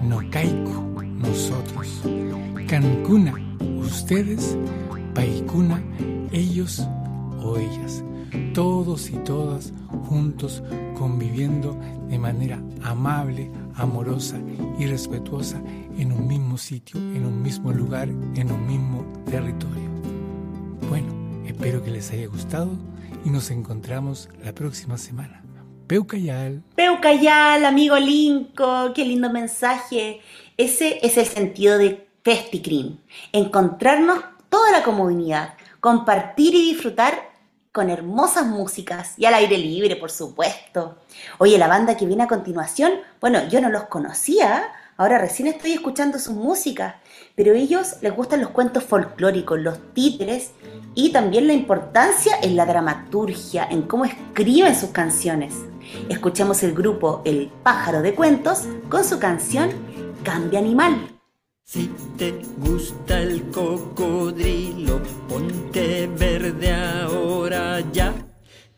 Nocaico, 0.03 1.03
nosotros, 1.03 2.01
Cancuna, 2.67 3.33
ustedes, 3.79 4.57
Paicuna, 5.13 5.81
ellos 6.31 6.87
o 7.41 7.57
ellas, 7.57 8.03
todos 8.53 9.09
y 9.09 9.17
todas 9.17 9.73
juntos 10.07 10.63
conviviendo 10.97 11.77
de 12.09 12.17
manera 12.17 12.61
amable, 12.83 13.51
amorosa 13.75 14.37
y 14.79 14.85
respetuosa 14.85 15.61
en 15.97 16.11
un 16.11 16.27
mismo 16.27 16.57
sitio, 16.57 16.99
en 16.99 17.25
un 17.25 17.41
mismo 17.41 17.71
lugar, 17.71 18.09
en 18.09 18.51
un 18.51 18.67
mismo 18.67 19.05
territorio. 19.29 19.89
Bueno, 20.89 21.13
espero 21.45 21.83
que 21.83 21.91
les 21.91 22.11
haya 22.11 22.27
gustado 22.27 22.71
y 23.23 23.29
nos 23.29 23.51
encontramos 23.51 24.29
la 24.43 24.53
próxima 24.53 24.97
semana. 24.97 25.40
Peucayal. 25.91 26.63
Peucayal, 26.73 27.65
amigo 27.65 27.97
Linko, 27.97 28.93
qué 28.95 29.03
lindo 29.03 29.29
mensaje. 29.29 30.21
Ese 30.55 31.05
es 31.05 31.17
el 31.17 31.25
sentido 31.25 31.77
de 31.77 32.07
Festicrim. 32.23 32.95
Encontrarnos 33.33 34.23
toda 34.47 34.71
la 34.71 34.83
comunidad, 34.83 35.55
compartir 35.81 36.55
y 36.55 36.71
disfrutar 36.71 37.31
con 37.73 37.89
hermosas 37.89 38.45
músicas 38.45 39.15
y 39.17 39.25
al 39.25 39.33
aire 39.33 39.57
libre, 39.57 39.97
por 39.97 40.11
supuesto. 40.11 40.99
Oye, 41.39 41.57
la 41.57 41.67
banda 41.67 41.97
que 41.97 42.05
viene 42.05 42.23
a 42.23 42.27
continuación, 42.27 42.93
bueno, 43.19 43.45
yo 43.49 43.59
no 43.59 43.67
los 43.67 43.83
conocía, 43.83 44.71
ahora 45.01 45.17
recién 45.17 45.47
estoy 45.47 45.71
escuchando 45.71 46.19
sus 46.19 46.35
músicas, 46.35 46.93
pero 47.33 47.53
a 47.53 47.57
ellos 47.57 47.95
les 48.01 48.15
gustan 48.15 48.39
los 48.39 48.51
cuentos 48.51 48.83
folclóricos, 48.83 49.59
los 49.59 49.79
títeres 49.95 50.51
y 50.93 51.11
también 51.11 51.47
la 51.47 51.53
importancia 51.53 52.35
en 52.43 52.55
la 52.55 52.67
dramaturgia, 52.67 53.67
en 53.67 53.81
cómo 53.81 54.05
escriben 54.05 54.75
sus 54.75 54.91
canciones. 54.91 55.55
Escuchemos 56.07 56.61
el 56.61 56.75
grupo 56.75 57.23
El 57.25 57.51
Pájaro 57.63 58.03
de 58.03 58.13
Cuentos 58.13 58.65
con 58.89 59.03
su 59.03 59.17
canción 59.17 59.71
Cambia 60.23 60.59
Animal. 60.59 61.17
Si 61.63 61.89
te 62.15 62.39
gusta 62.59 63.21
el 63.21 63.49
cocodrilo, 63.49 65.01
ponte 65.27 66.05
verde 66.15 66.73
ahora 66.75 67.79
ya. 67.91 68.13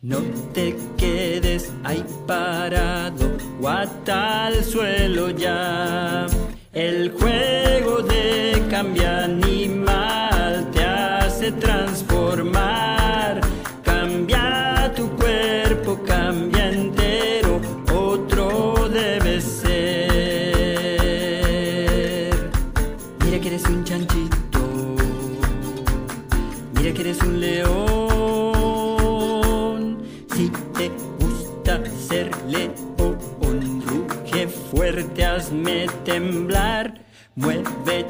No 0.04 0.18
te 0.54 0.76
quedes 0.98 1.72
ahí 1.86 2.04
parado, 2.28 3.38
guata 3.62 4.48
al 4.48 4.62
suelo 4.62 5.30
ya. 5.30 6.28
El 6.74 7.10
juego 7.12 8.02
de 8.02 8.62
cambia 8.70 9.24
animal 9.24 9.83
temblar. 36.04 36.94
Mueve 37.36 38.06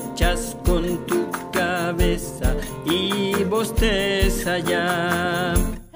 con 0.65 1.05
tu 1.05 1.31
cabeza 1.51 2.55
y 2.85 3.43
bosteza 3.45 4.59
ya. 4.59 5.53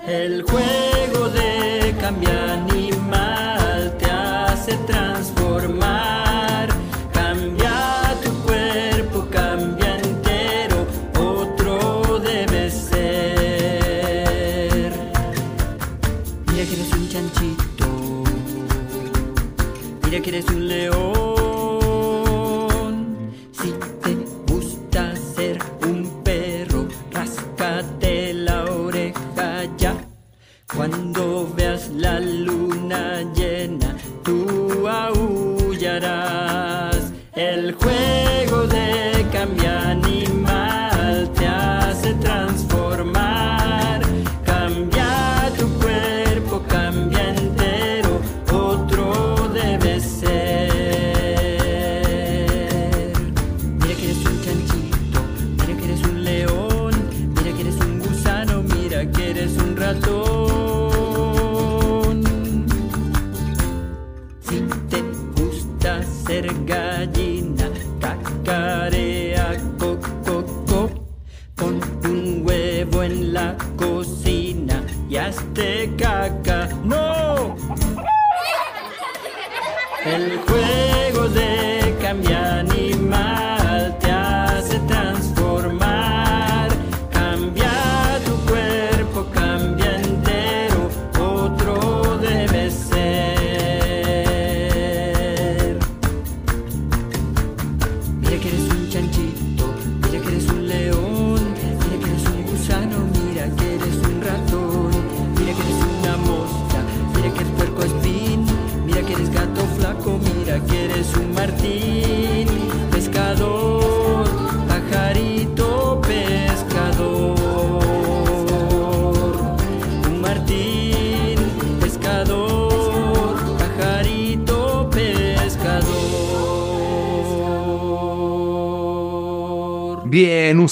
El 0.08 0.44
juego 0.44 1.30
de 1.30 1.94
cambia 2.00 2.56
Cuando 30.76 31.48
veas 31.56 31.90
la 31.90 32.20
luna 32.20 33.22
llena, 33.34 33.96
tú 34.24 34.86
aullarás. 34.88 36.47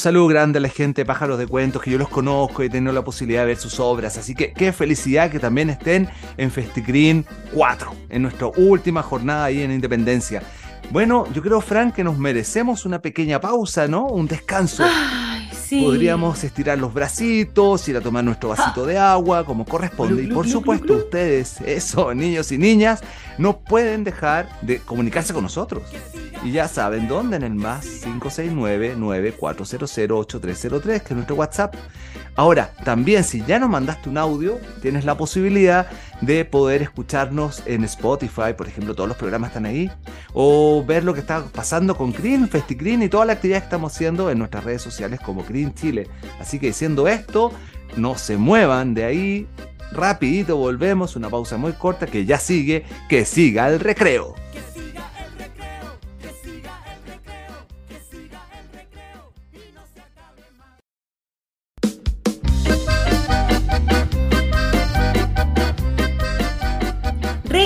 Saludo 0.05 0.27
grande 0.27 0.59
a 0.59 0.61
la 0.61 0.69
gente 0.69 1.01
de 1.01 1.05
Pájaros 1.07 1.39
de 1.39 1.47
Cuentos, 1.47 1.81
que 1.81 1.89
yo 1.89 1.97
los 1.97 2.09
conozco 2.09 2.61
y 2.61 2.67
he 2.67 2.69
tenido 2.69 2.93
la 2.93 3.03
posibilidad 3.03 3.41
de 3.41 3.47
ver 3.47 3.57
sus 3.57 3.79
obras. 3.79 4.19
Así 4.19 4.35
que 4.35 4.53
qué 4.53 4.71
felicidad 4.71 5.31
que 5.31 5.39
también 5.39 5.71
estén 5.71 6.07
en 6.37 6.51
Festicrin 6.51 7.25
4, 7.51 7.91
en 8.09 8.21
nuestra 8.21 8.45
última 8.55 9.01
jornada 9.01 9.45
ahí 9.45 9.63
en 9.63 9.71
Independencia. 9.71 10.43
Bueno, 10.91 11.25
yo 11.33 11.41
creo, 11.41 11.59
Frank, 11.59 11.95
que 11.95 12.03
nos 12.03 12.19
merecemos 12.19 12.85
una 12.85 12.99
pequeña 12.99 13.41
pausa, 13.41 13.87
¿no? 13.87 14.05
Un 14.05 14.27
descanso. 14.27 14.83
Sí. 15.65 15.81
Podríamos 15.81 16.43
estirar 16.43 16.77
los 16.77 16.93
bracitos, 16.93 17.89
ir 17.89 17.97
a 17.97 18.01
tomar 18.01 18.23
nuestro 18.23 18.49
vasito 18.49 18.85
de 18.85 18.99
agua, 18.99 19.43
como 19.45 19.65
corresponde. 19.65 20.21
Y 20.23 20.27
por 20.27 20.47
supuesto, 20.47 20.93
ustedes, 20.93 21.59
eso, 21.61 22.13
niños 22.13 22.51
y 22.51 22.59
niñas, 22.59 23.01
no 23.39 23.57
pueden 23.59 24.03
dejar 24.03 24.47
de 24.61 24.77
comunicarse 24.79 25.33
con 25.33 25.41
nosotros. 25.43 25.81
Y 26.43 26.51
ya 26.51 26.67
saben 26.67 27.07
dónde, 27.07 27.37
en 27.37 27.43
el 27.43 27.55
más 27.55 28.05
569-9400-8303, 28.05 30.83
que 30.83 30.95
es 30.95 31.11
nuestro 31.11 31.35
WhatsApp. 31.35 31.73
Ahora, 32.35 32.71
también 32.83 33.23
si 33.23 33.43
ya 33.45 33.57
nos 33.57 33.69
mandaste 33.69 34.09
un 34.09 34.19
audio, 34.19 34.59
tienes 34.81 35.05
la 35.05 35.17
posibilidad 35.17 35.87
de 36.21 36.45
poder 36.45 36.81
escucharnos 36.81 37.63
en 37.65 37.83
Spotify, 37.83 38.53
por 38.57 38.67
ejemplo, 38.67 38.95
todos 38.95 39.07
los 39.07 39.17
programas 39.17 39.49
están 39.49 39.65
ahí, 39.65 39.91
o 40.33 40.83
ver 40.85 41.03
lo 41.03 41.13
que 41.13 41.19
está 41.19 41.43
pasando 41.45 41.95
con 41.95 42.11
Green, 42.13 42.47
FestiGreen 42.47 43.03
y 43.03 43.09
toda 43.09 43.25
la 43.25 43.33
actividad 43.33 43.59
que 43.59 43.65
estamos 43.65 43.93
haciendo 43.93 44.29
en 44.31 44.39
nuestras 44.39 44.63
redes 44.63 44.81
sociales 44.81 45.19
como 45.19 45.43
Green 45.43 45.73
Chile. 45.73 46.07
Así 46.39 46.59
que 46.59 46.67
diciendo 46.67 47.07
esto, 47.07 47.51
no 47.97 48.17
se 48.17 48.37
muevan 48.37 48.93
de 48.93 49.03
ahí, 49.03 49.47
rapidito 49.91 50.57
volvemos, 50.57 51.15
una 51.15 51.29
pausa 51.29 51.57
muy 51.57 51.73
corta 51.73 52.07
que 52.07 52.25
ya 52.25 52.39
sigue, 52.39 52.85
que 53.09 53.25
siga 53.25 53.67
el 53.69 53.79
recreo. 53.79 54.35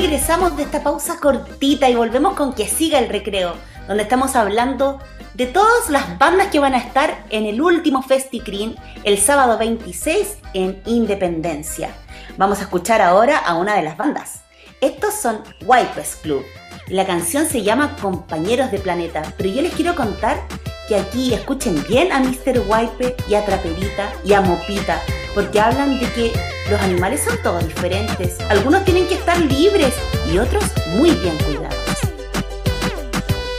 Regresamos 0.01 0.55
de 0.55 0.63
esta 0.63 0.81
pausa 0.81 1.19
cortita 1.19 1.89
y 1.89 1.95
volvemos 1.95 2.33
con 2.33 2.53
que 2.53 2.69
siga 2.69 2.99
el 2.99 3.09
recreo, 3.09 3.55
donde 3.85 4.03
estamos 4.03 4.33
hablando 4.37 4.99
de 5.33 5.45
todas 5.45 5.89
las 5.89 6.17
bandas 6.17 6.47
que 6.47 6.59
van 6.59 6.73
a 6.73 6.77
estar 6.77 7.25
en 7.29 7.45
el 7.45 7.61
último 7.61 8.01
FestiCreen 8.01 8.77
el 9.03 9.17
sábado 9.17 9.57
26 9.57 10.37
en 10.53 10.81
Independencia. 10.85 11.93
Vamos 12.37 12.59
a 12.59 12.61
escuchar 12.61 13.01
ahora 13.01 13.39
a 13.39 13.55
una 13.55 13.75
de 13.75 13.81
las 13.81 13.97
bandas. 13.97 14.39
Estos 14.79 15.15
son 15.15 15.43
Wipes 15.65 16.15
Club. 16.23 16.45
La 16.89 17.05
canción 17.05 17.45
se 17.45 17.61
llama 17.61 17.95
Compañeros 18.01 18.71
de 18.71 18.79
Planeta, 18.79 19.21
pero 19.37 19.47
yo 19.49 19.61
les 19.61 19.73
quiero 19.73 19.93
contar 19.93 20.41
que 20.87 20.95
aquí 20.95 21.35
escuchen 21.35 21.83
bien 21.87 22.11
a 22.11 22.19
Mr. 22.19 22.63
Wipe 22.67 23.15
y 23.27 23.35
a 23.35 23.45
Traperita 23.45 24.11
y 24.25 24.33
a 24.33 24.41
Mopita, 24.41 24.99
porque 25.35 25.59
hablan 25.59 25.99
de 25.99 26.11
que 26.13 26.33
los 26.67 26.81
animales 26.81 27.23
son 27.23 27.37
todos 27.43 27.67
diferentes. 27.67 28.39
Algunos 28.49 28.85
tienen 28.85 29.07
que 29.07 29.13
estar 29.13 29.39
libres 29.39 29.93
y 30.33 30.39
otros 30.39 30.63
muy 30.97 31.11
bien 31.11 31.37
cuidados. 31.45 31.77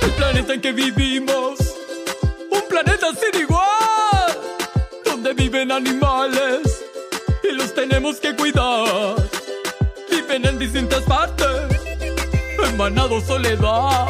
El 0.03 0.11
planeta 0.11 0.55
en 0.55 0.61
que 0.61 0.73
vivimos, 0.73 1.61
un 2.51 2.63
planeta 2.69 3.07
sin 3.15 3.43
igual, 3.43 4.39
donde 5.05 5.35
viven 5.35 5.71
animales 5.71 6.85
y 7.49 7.53
los 7.53 7.73
tenemos 7.77 8.17
que 8.17 8.35
cuidar. 8.35 9.15
Viven 10.11 10.47
en 10.47 10.59
distintas 10.59 11.03
partes, 11.03 11.70
soledad. 13.27 14.07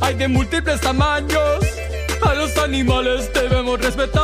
Hay 0.00 0.14
de 0.14 0.28
múltiples 0.28 0.80
tamaños, 0.80 1.64
a 2.22 2.34
los 2.34 2.56
animales 2.58 3.28
debemos 3.34 3.80
respetar. 3.80 4.22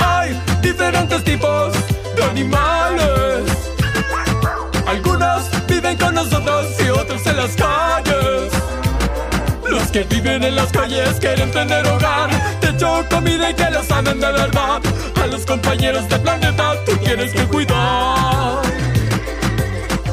Hay 0.00 0.42
diferentes 0.60 1.22
tipos 1.22 1.72
de 2.16 2.24
animales. 2.24 3.44
Algunos 4.86 5.44
viven 5.68 5.96
con 5.98 6.14
nosotros 6.14 6.66
y 6.84 6.88
otros 6.90 7.24
en 7.26 7.36
las 7.36 7.54
calles. 7.54 8.52
Los 9.70 9.84
que 9.92 10.02
viven 10.04 10.42
en 10.42 10.56
las 10.56 10.72
calles 10.72 11.20
quieren 11.20 11.52
tener 11.52 11.86
hogar, 11.86 12.30
techo, 12.60 13.04
comida 13.08 13.50
y 13.50 13.54
que 13.54 13.70
los 13.70 13.88
amen 13.92 14.18
de 14.18 14.32
verdad. 14.32 14.82
A 15.22 15.26
los 15.28 15.46
compañeros 15.46 16.08
del 16.08 16.20
planeta 16.22 16.74
tú 16.86 16.96
tienes 16.96 17.32
que 17.32 17.46
cuidar. 17.46 18.62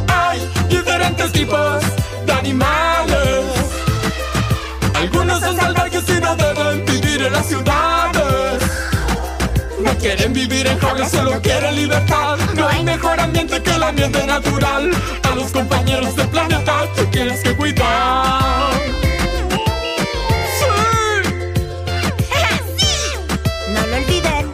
Hay 0.07 0.39
diferentes 0.69 1.31
tipos 1.31 1.92
de 2.25 2.33
animales. 2.33 3.45
Algunos 4.95 5.39
son 5.39 5.55
salvajes 5.57 6.03
y 6.07 6.21
no 6.21 6.35
deben 6.35 6.85
vivir 6.85 7.23
en 7.23 7.33
las 7.33 7.45
ciudades. 7.47 8.63
No 9.83 9.93
quieren 9.97 10.33
vivir 10.33 10.65
en 10.67 10.79
jaulas, 10.79 11.11
solo 11.11 11.41
quieren 11.41 11.75
libertad. 11.75 12.37
No 12.55 12.67
hay 12.67 12.83
mejor 12.83 13.19
ambiente 13.19 13.61
que 13.61 13.71
el 13.71 13.83
ambiente 13.83 14.25
natural. 14.25 14.91
A 15.23 15.35
los 15.35 15.51
compañeros 15.51 16.15
del 16.15 16.27
planeta 16.29 16.87
tú 16.95 17.05
tienes 17.07 17.41
que 17.41 17.55
cuidar. 17.55 18.71
No 23.73 23.87
lo 23.87 23.95
olviden. 23.97 24.53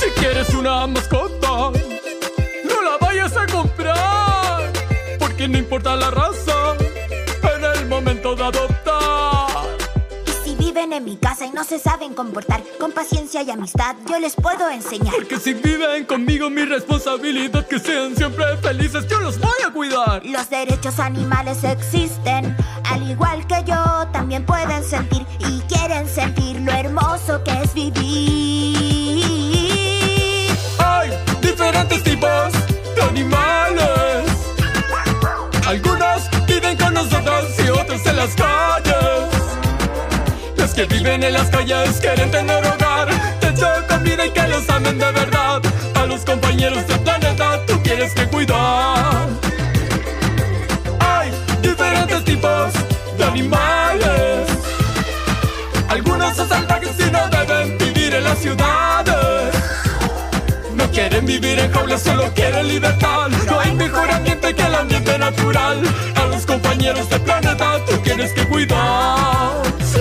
Si 0.00 0.10
quieres 0.20 0.48
una 0.50 0.86
mascota, 0.86 1.23
importa 5.74 5.96
la 5.96 6.10
raza, 6.12 6.76
en 7.56 7.64
el 7.64 7.86
momento 7.88 8.36
de 8.36 8.44
adoptar. 8.44 9.48
Y 10.24 10.30
si 10.44 10.54
viven 10.54 10.92
en 10.92 11.02
mi 11.02 11.16
casa 11.16 11.46
y 11.46 11.50
no 11.50 11.64
se 11.64 11.80
saben 11.80 12.14
comportar, 12.14 12.62
con 12.78 12.92
paciencia 12.92 13.42
y 13.42 13.50
amistad 13.50 13.96
yo 14.08 14.20
les 14.20 14.36
puedo 14.36 14.70
enseñar. 14.70 15.12
Porque 15.12 15.36
si 15.36 15.52
viven 15.52 16.04
conmigo, 16.04 16.48
mi 16.48 16.64
responsabilidad 16.64 17.66
que 17.66 17.80
sean 17.80 18.14
siempre 18.14 18.56
felices, 18.58 19.08
yo 19.08 19.18
los 19.18 19.36
voy 19.40 19.50
a 19.66 19.72
cuidar. 19.72 20.24
Los 20.24 20.48
derechos 20.48 21.00
animales 21.00 21.64
existen, 21.64 22.56
al 22.84 23.10
igual 23.10 23.44
que 23.48 23.64
yo, 23.64 24.06
también 24.12 24.46
pueden 24.46 24.84
sentir 24.84 25.26
y 25.40 25.58
quieren 25.62 26.08
sentir 26.08 26.60
lo 26.60 26.70
hermoso 26.70 27.42
que 27.42 27.50
es 27.50 27.74
vivir. 27.74 29.26
Hay 30.78 31.10
diferentes 31.40 32.00
tipos 32.04 32.52
de 32.94 33.02
animales. 33.02 34.03
Algunos 35.74 36.30
viven 36.46 36.76
con 36.76 36.94
nosotros 36.94 37.46
y 37.58 37.68
otros 37.68 38.06
en 38.06 38.14
las 38.14 38.32
calles. 38.36 38.94
Los 40.56 40.72
que 40.72 40.84
viven 40.84 41.24
en 41.24 41.32
las 41.32 41.50
calles 41.50 41.98
quieren 42.00 42.30
tener 42.30 42.64
hogar, 42.64 43.08
techo, 43.40 43.66
comida 43.88 44.24
y 44.24 44.30
que 44.30 44.46
los 44.46 44.70
amen 44.70 45.00
de 45.00 45.10
verdad. 45.10 45.60
A 45.96 46.06
los 46.06 46.24
compañeros 46.24 46.86
del 46.86 47.00
planeta 47.00 47.66
tú 47.66 47.76
tienes 47.78 48.14
que 48.14 48.24
cuidar. 48.28 49.26
Hay 51.00 51.32
diferentes 51.60 52.24
tipos 52.24 52.72
de 53.18 53.24
animales. 53.24 54.48
Algunos 55.88 56.36
son 56.36 56.48
salvajes 56.50 56.94
y 57.00 57.10
no 57.10 57.28
deben 57.30 57.78
vivir 57.78 58.14
en 58.14 58.22
las 58.22 58.38
ciudades. 58.38 58.83
Quieren 61.06 61.26
vivir 61.26 61.58
en 61.58 61.70
jaulas, 61.70 62.02
solo 62.02 62.32
quieren 62.32 62.66
libertad. 62.66 63.28
No 63.46 63.60
hay 63.60 63.74
mejor 63.74 64.10
ambiente 64.10 64.54
que 64.54 64.62
el 64.62 64.74
ambiente 64.74 65.18
natural. 65.18 65.82
A 66.14 66.24
los 66.28 66.46
compañeros 66.46 67.10
del 67.10 67.20
planeta 67.20 67.84
tú 67.84 67.98
tienes 67.98 68.32
que 68.32 68.48
cuidar. 68.48 69.62
Sí. 69.80 70.00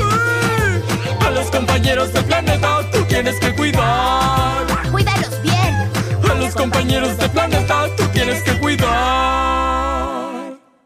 A 1.20 1.30
los 1.32 1.52
compañeros 1.52 2.14
del 2.14 2.24
planeta 2.24 2.90
tú 2.90 3.04
tienes 3.04 3.38
que 3.42 3.54
cuidar. 3.54 4.66
Cuídalos 4.94 5.42
bien. 5.42 5.92
A 6.32 6.36
los 6.36 6.54
compañeros 6.54 7.18
del 7.18 7.32
planeta 7.32 7.86
tú 7.98 8.08
tienes 8.14 8.42
que 8.44 8.52
cuidar. 8.52 8.63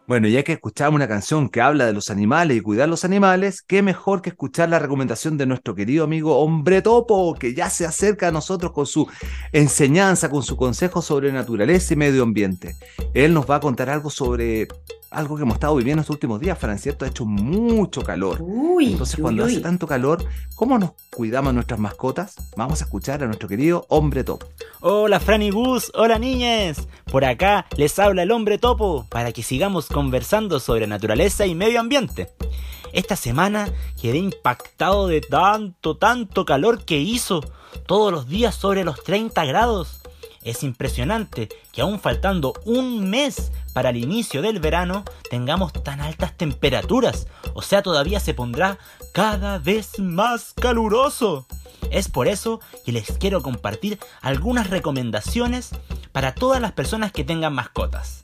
Bueno, 0.07 0.29
ya 0.29 0.41
que 0.41 0.53
escuchamos 0.53 0.95
una 0.95 1.09
canción 1.09 1.49
que 1.49 1.59
habla 1.59 1.85
de 1.85 1.91
los 1.91 2.09
animales 2.09 2.55
y 2.55 2.61
cuidar 2.61 2.87
los 2.87 3.03
animales, 3.03 3.61
qué 3.61 3.81
mejor 3.81 4.21
que 4.21 4.29
escuchar 4.29 4.69
la 4.69 4.79
recomendación 4.79 5.37
de 5.37 5.45
nuestro 5.45 5.75
querido 5.75 6.05
amigo 6.05 6.39
Hombre 6.39 6.81
Topo, 6.81 7.35
que 7.37 7.53
ya 7.53 7.69
se 7.69 7.85
acerca 7.85 8.29
a 8.29 8.31
nosotros 8.31 8.71
con 8.71 8.85
su 8.85 9.05
enseñanza, 9.51 10.29
con 10.29 10.43
su 10.43 10.55
consejo 10.55 11.01
sobre 11.01 11.33
naturaleza 11.33 11.93
y 11.93 11.97
medio 11.97 12.23
ambiente. 12.23 12.77
Él 13.13 13.33
nos 13.33 13.49
va 13.49 13.57
a 13.57 13.59
contar 13.59 13.89
algo 13.89 14.09
sobre 14.09 14.69
algo 15.11 15.35
que 15.35 15.43
hemos 15.43 15.55
estado 15.55 15.75
viviendo 15.75 16.01
estos 16.01 16.15
últimos 16.15 16.39
días, 16.39 16.57
Fran, 16.57 16.77
¿cierto? 16.79 17.05
Ha 17.05 17.07
hecho 17.07 17.25
mucho 17.25 18.01
calor. 18.03 18.37
Uy, 18.41 18.91
Entonces, 18.91 19.17
uy, 19.17 19.21
cuando 19.21 19.45
uy. 19.45 19.51
hace 19.51 19.61
tanto 19.61 19.87
calor, 19.87 20.23
¿cómo 20.55 20.77
nos 20.77 20.91
cuidamos 21.09 21.53
nuestras 21.53 21.79
mascotas? 21.79 22.35
Vamos 22.55 22.81
a 22.81 22.85
escuchar 22.85 23.23
a 23.23 23.27
nuestro 23.27 23.47
querido 23.47 23.85
hombre 23.89 24.23
top. 24.23 24.43
Hola 24.81 25.19
Fran 25.19 25.41
y 25.41 25.49
Gus, 25.51 25.91
hola 25.95 26.19
niñes. 26.19 26.87
Por 27.11 27.25
acá 27.25 27.65
les 27.77 27.97
habla 27.99 28.23
el 28.23 28.31
hombre 28.31 28.57
topo 28.57 29.05
para 29.09 29.31
que 29.31 29.43
sigamos 29.43 29.87
conversando 29.87 30.59
sobre 30.59 30.87
naturaleza 30.87 31.45
y 31.45 31.55
medio 31.55 31.79
ambiente. 31.79 32.29
Esta 32.93 33.15
semana 33.15 33.69
quedé 34.01 34.17
impactado 34.17 35.07
de 35.07 35.21
tanto, 35.21 35.97
tanto 35.97 36.45
calor 36.45 36.85
que 36.85 36.97
hizo, 36.99 37.41
todos 37.85 38.11
los 38.11 38.27
días 38.27 38.55
sobre 38.55 38.83
los 38.83 39.03
30 39.03 39.45
grados. 39.45 40.01
Es 40.47 40.63
impresionante 40.63 41.49
que 41.73 41.81
aún 41.81 41.99
faltando 41.99 42.53
un 42.63 43.09
mes 43.09 43.51
para 43.73 43.89
el 43.89 43.97
inicio 43.97 44.41
del 44.41 44.61
verano 44.61 45.03
tengamos 45.29 45.73
tan 45.73 45.99
altas 45.99 46.37
temperaturas, 46.37 47.27
o 47.53 47.61
sea 47.61 47.81
todavía 47.81 48.21
se 48.21 48.33
pondrá 48.33 48.79
cada 49.11 49.59
vez 49.59 49.99
más 49.99 50.53
caluroso. 50.53 51.45
Es 51.91 52.07
por 52.07 52.29
eso 52.29 52.61
que 52.85 52.93
les 52.93 53.11
quiero 53.17 53.41
compartir 53.41 53.99
algunas 54.21 54.69
recomendaciones 54.69 55.71
para 56.13 56.33
todas 56.33 56.61
las 56.61 56.71
personas 56.71 57.11
que 57.11 57.25
tengan 57.25 57.53
mascotas. 57.53 58.21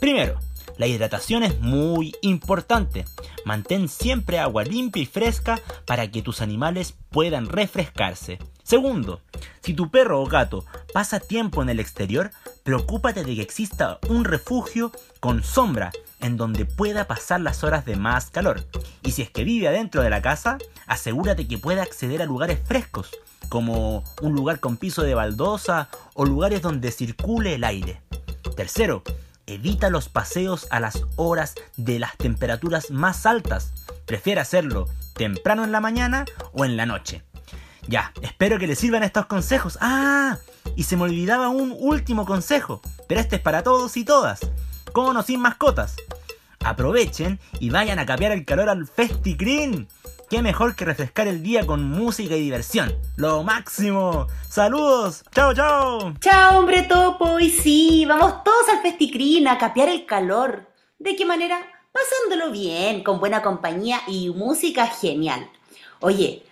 Primero, 0.00 0.38
la 0.78 0.86
hidratación 0.86 1.42
es 1.42 1.60
muy 1.60 2.14
importante. 2.22 3.04
Mantén 3.44 3.88
siempre 3.88 4.38
agua 4.38 4.64
limpia 4.64 5.02
y 5.02 5.06
fresca 5.06 5.60
para 5.84 6.10
que 6.10 6.22
tus 6.22 6.40
animales 6.40 6.94
puedan 7.10 7.46
refrescarse. 7.46 8.38
Segundo, 8.62 9.20
si 9.60 9.74
tu 9.74 9.90
perro 9.90 10.22
o 10.22 10.26
gato 10.26 10.64
pasa 10.92 11.20
tiempo 11.20 11.62
en 11.62 11.68
el 11.68 11.80
exterior, 11.80 12.30
preocúpate 12.62 13.24
de 13.24 13.34
que 13.34 13.42
exista 13.42 13.98
un 14.08 14.24
refugio 14.24 14.92
con 15.20 15.42
sombra 15.42 15.90
en 16.20 16.36
donde 16.36 16.64
pueda 16.64 17.06
pasar 17.06 17.40
las 17.40 17.64
horas 17.64 17.84
de 17.84 17.96
más 17.96 18.30
calor. 18.30 18.64
Y 19.02 19.12
si 19.12 19.22
es 19.22 19.30
que 19.30 19.44
vive 19.44 19.68
adentro 19.68 20.02
de 20.02 20.10
la 20.10 20.22
casa, 20.22 20.58
asegúrate 20.86 21.48
que 21.48 21.58
pueda 21.58 21.82
acceder 21.82 22.22
a 22.22 22.26
lugares 22.26 22.60
frescos, 22.64 23.10
como 23.48 24.04
un 24.20 24.34
lugar 24.34 24.60
con 24.60 24.76
piso 24.76 25.02
de 25.02 25.14
baldosa 25.14 25.88
o 26.14 26.24
lugares 26.24 26.62
donde 26.62 26.90
circule 26.92 27.54
el 27.54 27.64
aire. 27.64 28.00
Tercero, 28.56 29.02
evita 29.48 29.90
los 29.90 30.08
paseos 30.08 30.66
a 30.70 30.78
las 30.78 31.04
horas 31.16 31.54
de 31.76 31.98
las 31.98 32.16
temperaturas 32.16 32.90
más 32.90 33.26
altas. 33.26 33.72
Prefiere 34.06 34.40
hacerlo 34.40 34.86
temprano 35.14 35.64
en 35.64 35.72
la 35.72 35.80
mañana 35.80 36.24
o 36.52 36.64
en 36.64 36.76
la 36.76 36.86
noche. 36.86 37.22
Ya, 37.88 38.12
espero 38.20 38.58
que 38.58 38.66
les 38.66 38.78
sirvan 38.78 39.02
estos 39.02 39.26
consejos. 39.26 39.78
Ah, 39.80 40.36
y 40.76 40.84
se 40.84 40.96
me 40.96 41.04
olvidaba 41.04 41.48
un 41.48 41.74
último 41.78 42.26
consejo, 42.26 42.82
pero 43.08 43.20
este 43.20 43.36
es 43.36 43.42
para 43.42 43.62
todos 43.62 43.96
y 43.96 44.04
todas. 44.04 44.40
Con 44.92 45.22
sin 45.24 45.40
mascotas. 45.40 45.96
Aprovechen 46.64 47.38
y 47.60 47.70
vayan 47.70 47.98
a 47.98 48.06
capear 48.06 48.32
el 48.32 48.44
calor 48.44 48.68
al 48.68 48.86
FestiCreen. 48.86 49.88
Qué 50.28 50.42
mejor 50.42 50.76
que 50.76 50.84
refrescar 50.84 51.26
el 51.26 51.42
día 51.42 51.66
con 51.66 51.84
música 51.84 52.36
y 52.36 52.42
diversión. 52.42 52.94
Lo 53.16 53.42
máximo. 53.42 54.26
Saludos. 54.46 55.24
Chao, 55.34 55.54
chao. 55.54 56.12
Chao, 56.20 56.58
hombre 56.58 56.82
topo. 56.82 57.40
Y 57.40 57.50
sí, 57.50 58.04
vamos 58.06 58.44
todos 58.44 58.68
al 58.68 58.82
festicrín 58.82 59.48
a 59.48 59.56
capear 59.56 59.88
el 59.88 60.04
calor. 60.04 60.66
¿De 60.98 61.16
qué 61.16 61.24
manera? 61.24 61.58
Pasándolo 61.92 62.52
bien, 62.52 63.02
con 63.02 63.20
buena 63.20 63.40
compañía 63.40 64.00
y 64.06 64.28
música 64.28 64.86
genial. 64.86 65.48
Oye, 66.00 66.44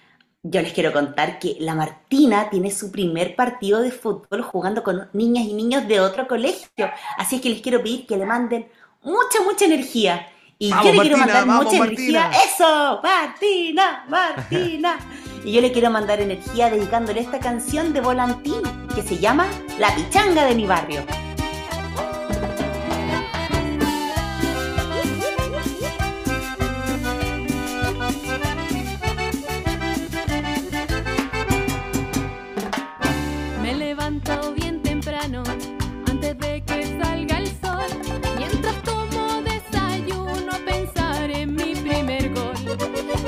yo 0.43 0.63
les 0.63 0.73
quiero 0.73 0.93
contar 0.93 1.39
que 1.39 1.57
la 1.61 1.75
Martina 1.75 2.49
tiene 2.49 2.71
su 2.71 2.91
primer 2.91 3.37
partido 3.37 3.81
de 3.81 3.91
fútbol 3.91 4.43
jugando 4.43 4.83
con 4.83 5.09
niñas 5.13 5.45
y 5.45 5.53
niños 5.53 5.87
de 5.87 6.01
otro 6.01 6.27
colegio. 6.27 6.91
Así 7.19 7.37
es 7.37 7.43
que 7.43 7.51
les 7.51 7.61
quiero 7.61 7.83
pedir 7.83 8.07
que 8.07 8.17
le 8.17 8.25
manden 8.25 8.69
mucha, 9.07 9.43
mucha 9.43 9.65
energía. 9.65 10.29
Y 10.59 10.71
Vamos, 10.71 10.87
yo 10.87 10.93
le 10.93 11.01
quiero 11.01 11.17
mandar 11.19 11.47
vamos, 11.47 11.65
mucha 11.67 11.79
Martina. 11.79 12.27
energía. 12.27 12.45
¡Eso! 12.55 13.01
¡Martina! 13.03 14.05
¡Martina! 14.09 14.99
y 15.45 15.53
yo 15.53 15.61
le 15.61 15.71
quiero 15.71 15.91
mandar 15.91 16.21
energía 16.21 16.71
dedicándole 16.71 17.21
esta 17.21 17.39
canción 17.39 17.93
de 17.93 18.01
Volantín 18.01 18.61
que 18.95 19.03
se 19.03 19.19
llama 19.19 19.47
La 19.79 19.95
Pichanga 19.95 20.45
de 20.45 20.55
mi 20.57 20.67
barrio. 20.67 21.05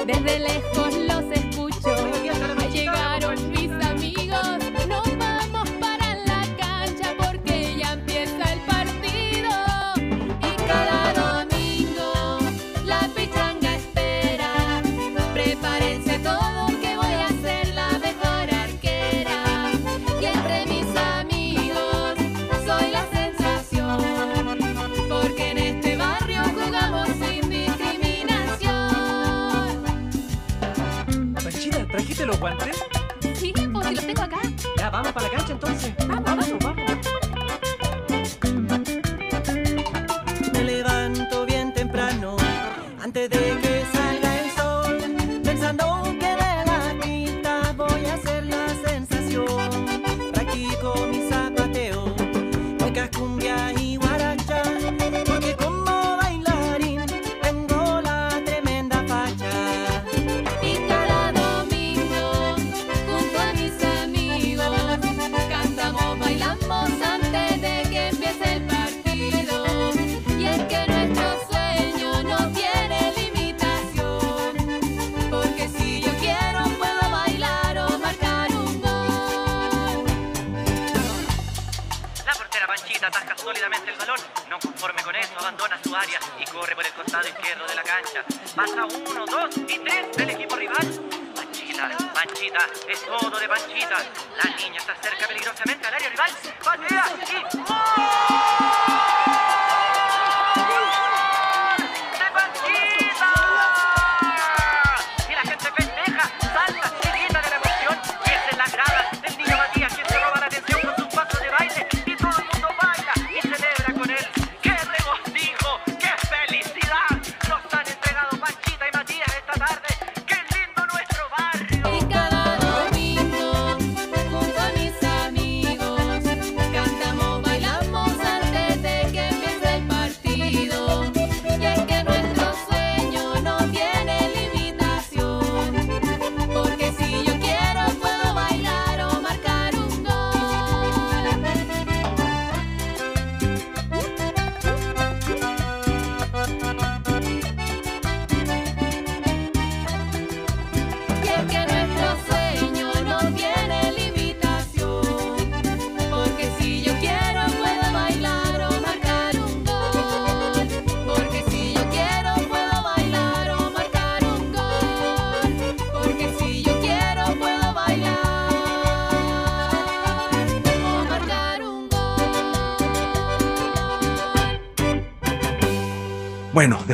Desde 0.09 0.39
lejos 0.39 0.78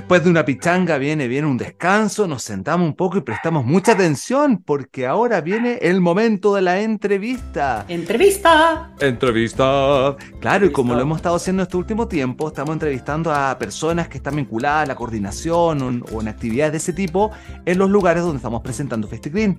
después 0.04 0.22
de 0.22 0.28
una 0.28 0.44
pichanga 0.44 0.98
viene, 0.98 1.28
viene 1.28 1.46
un 1.48 1.56
descanso, 1.56 2.28
nos 2.28 2.42
sentamos 2.42 2.86
un 2.86 2.94
poco 2.94 3.16
y 3.16 3.22
prestamos 3.22 3.64
mucha 3.64 3.92
atención 3.92 4.58
porque 4.58 5.06
ahora 5.06 5.40
viene 5.40 5.78
el 5.80 6.02
momento 6.02 6.54
de 6.54 6.60
la 6.60 6.82
entrevista. 6.82 7.86
Entrevista. 7.88 8.92
Entrevista. 9.00 10.14
Claro, 10.40 10.66
y 10.66 10.72
como 10.72 10.94
lo 10.94 11.00
hemos 11.00 11.16
estado 11.16 11.36
haciendo 11.36 11.62
este 11.62 11.78
último 11.78 12.06
tiempo, 12.06 12.48
estamos 12.48 12.74
entrevistando 12.74 13.32
a 13.32 13.58
personas 13.58 14.08
que 14.08 14.18
están 14.18 14.36
vinculadas 14.36 14.82
a 14.82 14.86
la 14.88 14.94
coordinación 14.94 15.80
o 15.80 15.88
en, 15.88 16.04
o 16.12 16.20
en 16.20 16.28
actividades 16.28 16.72
de 16.72 16.78
ese 16.78 16.92
tipo 16.92 17.30
en 17.64 17.78
los 17.78 17.88
lugares 17.88 18.24
donde 18.24 18.36
estamos 18.36 18.60
presentando 18.60 19.08
FestiClean. 19.08 19.58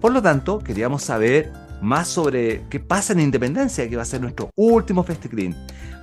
Por 0.00 0.10
lo 0.12 0.22
tanto, 0.22 0.58
queríamos 0.60 1.02
saber 1.02 1.52
más 1.82 2.08
sobre 2.08 2.64
qué 2.70 2.80
pasa 2.80 3.12
en 3.12 3.20
Independencia, 3.20 3.88
que 3.88 3.96
va 3.96 4.02
a 4.02 4.06
ser 4.06 4.20
nuestro 4.20 4.50
último 4.54 5.02
FestiClean. 5.02 5.54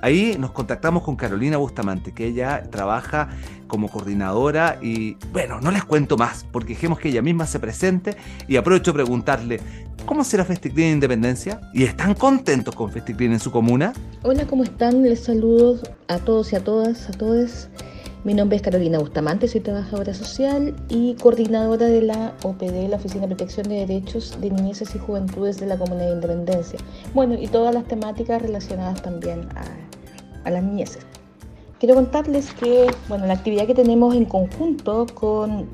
Ahí 0.02 0.36
nos 0.38 0.52
contactamos 0.52 1.02
con 1.02 1.16
Carolina 1.16 1.56
Bustamante, 1.56 2.12
que 2.12 2.26
ella 2.26 2.62
trabaja 2.70 3.30
como 3.66 3.88
coordinadora 3.88 4.78
y 4.80 5.16
bueno, 5.32 5.60
no 5.60 5.70
les 5.70 5.84
cuento 5.84 6.16
más, 6.16 6.44
porque 6.52 6.74
dejemos 6.74 6.98
que 6.98 7.08
ella 7.08 7.22
misma 7.22 7.46
se 7.46 7.58
presente 7.58 8.16
y 8.46 8.56
aprovecho 8.56 8.90
a 8.92 8.94
preguntarle, 8.94 9.60
¿cómo 10.06 10.24
será 10.24 10.44
FestiClean 10.44 10.92
Independencia? 10.92 11.60
¿Y 11.72 11.84
están 11.84 12.14
contentos 12.14 12.74
con 12.74 12.90
FestiClean 12.90 13.32
en 13.32 13.40
su 13.40 13.50
comuna? 13.50 13.92
Hola, 14.22 14.46
¿cómo 14.46 14.64
están? 14.64 15.02
Les 15.02 15.24
saludo 15.24 15.80
a 16.08 16.18
todos 16.18 16.52
y 16.52 16.56
a 16.56 16.64
todas, 16.64 17.08
a 17.08 17.12
todos. 17.12 17.68
Mi 18.22 18.34
nombre 18.34 18.56
es 18.56 18.62
Carolina 18.62 18.98
Bustamante, 18.98 19.48
soy 19.48 19.62
trabajadora 19.62 20.12
social 20.12 20.76
y 20.90 21.14
coordinadora 21.14 21.86
de 21.86 22.02
la 22.02 22.34
OPD, 22.42 22.90
la 22.90 22.96
Oficina 22.96 23.22
de 23.22 23.28
Protección 23.28 23.66
de 23.66 23.86
Derechos 23.86 24.38
de 24.42 24.50
Niñeces 24.50 24.94
y 24.94 24.98
Juventudes 24.98 25.58
de 25.58 25.64
la 25.64 25.78
Comunidad 25.78 26.08
de 26.08 26.14
Independencia. 26.16 26.78
Bueno, 27.14 27.32
y 27.40 27.46
todas 27.46 27.74
las 27.74 27.84
temáticas 27.84 28.42
relacionadas 28.42 29.00
también 29.00 29.48
a, 30.44 30.50
las 30.50 30.62
niñeces. 30.62 31.06
Quiero 31.78 31.94
contarles 31.94 32.52
que, 32.52 32.90
bueno, 33.08 33.24
la 33.24 33.32
actividad 33.32 33.66
que 33.66 33.74
tenemos 33.74 34.14
en 34.14 34.26
conjunto 34.26 35.06
con 35.14 35.70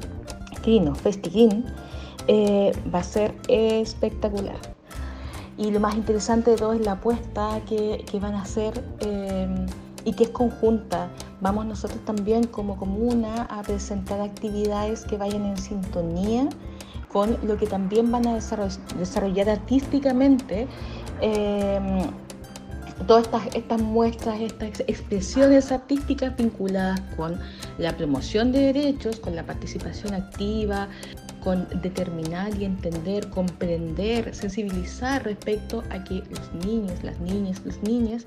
Crino, 0.63 0.95
FestiGin, 0.95 1.65
eh, 2.29 2.71
va 2.95 3.01
a 3.01 3.03
ser 3.03 3.35
espectacular. 3.49 4.55
Y 5.59 5.73
lo 5.73 5.81
más 5.81 5.97
interesante 5.97 6.53
de 6.53 6.59
todo 6.59 6.75
es 6.75 6.81
la 6.81 6.93
apuesta 6.93 7.61
que, 7.69 8.05
que 8.09 8.21
van 8.21 8.35
a 8.35 8.43
hacer 8.43 8.85
eh, 9.01 9.67
y 10.07 10.15
que 10.15 10.25
es 10.25 10.31
conjunta. 10.31 11.11
Vamos 11.43 11.67
nosotros 11.67 12.03
también 12.07 12.47
como 12.47 12.79
comuna 12.79 13.43
a 13.51 13.63
presentar 13.63 14.23
actividades 14.23 15.05
que 15.05 15.19
vayan 15.19 15.45
en 15.45 15.59
sintonía 15.59 16.49
con 17.13 17.37
lo 17.47 17.59
que 17.59 17.67
también 17.67 18.11
van 18.11 18.27
a 18.27 18.37
desarroll- 18.39 18.81
desarrollar 18.99 19.51
artísticamente. 19.51 20.67
eh, 21.21 22.07
todas 23.07 23.25
estas, 23.25 23.55
estas 23.55 23.81
muestras, 23.83 24.41
estas 24.41 24.81
expresiones 24.87 25.71
artísticas 25.71 26.35
vinculadas 26.35 26.99
con 27.17 27.39
la 27.79 27.95
promoción 27.95 28.53
de 28.53 28.73
derechos, 28.73 29.21
con 29.21 29.37
la 29.37 29.45
participación 29.45 30.15
activa, 30.15 30.89
con 31.45 31.69
determinar 31.83 32.57
y 32.59 32.65
entender, 32.65 33.29
comprender, 33.31 34.35
sensibilizar 34.35 35.25
respecto 35.25 35.83
a 35.91 36.03
que 36.05 36.23
los 36.31 36.67
niños, 36.67 37.05
las 37.05 37.21
niñas, 37.21 37.61
los 37.65 37.83
niñas 37.83 38.25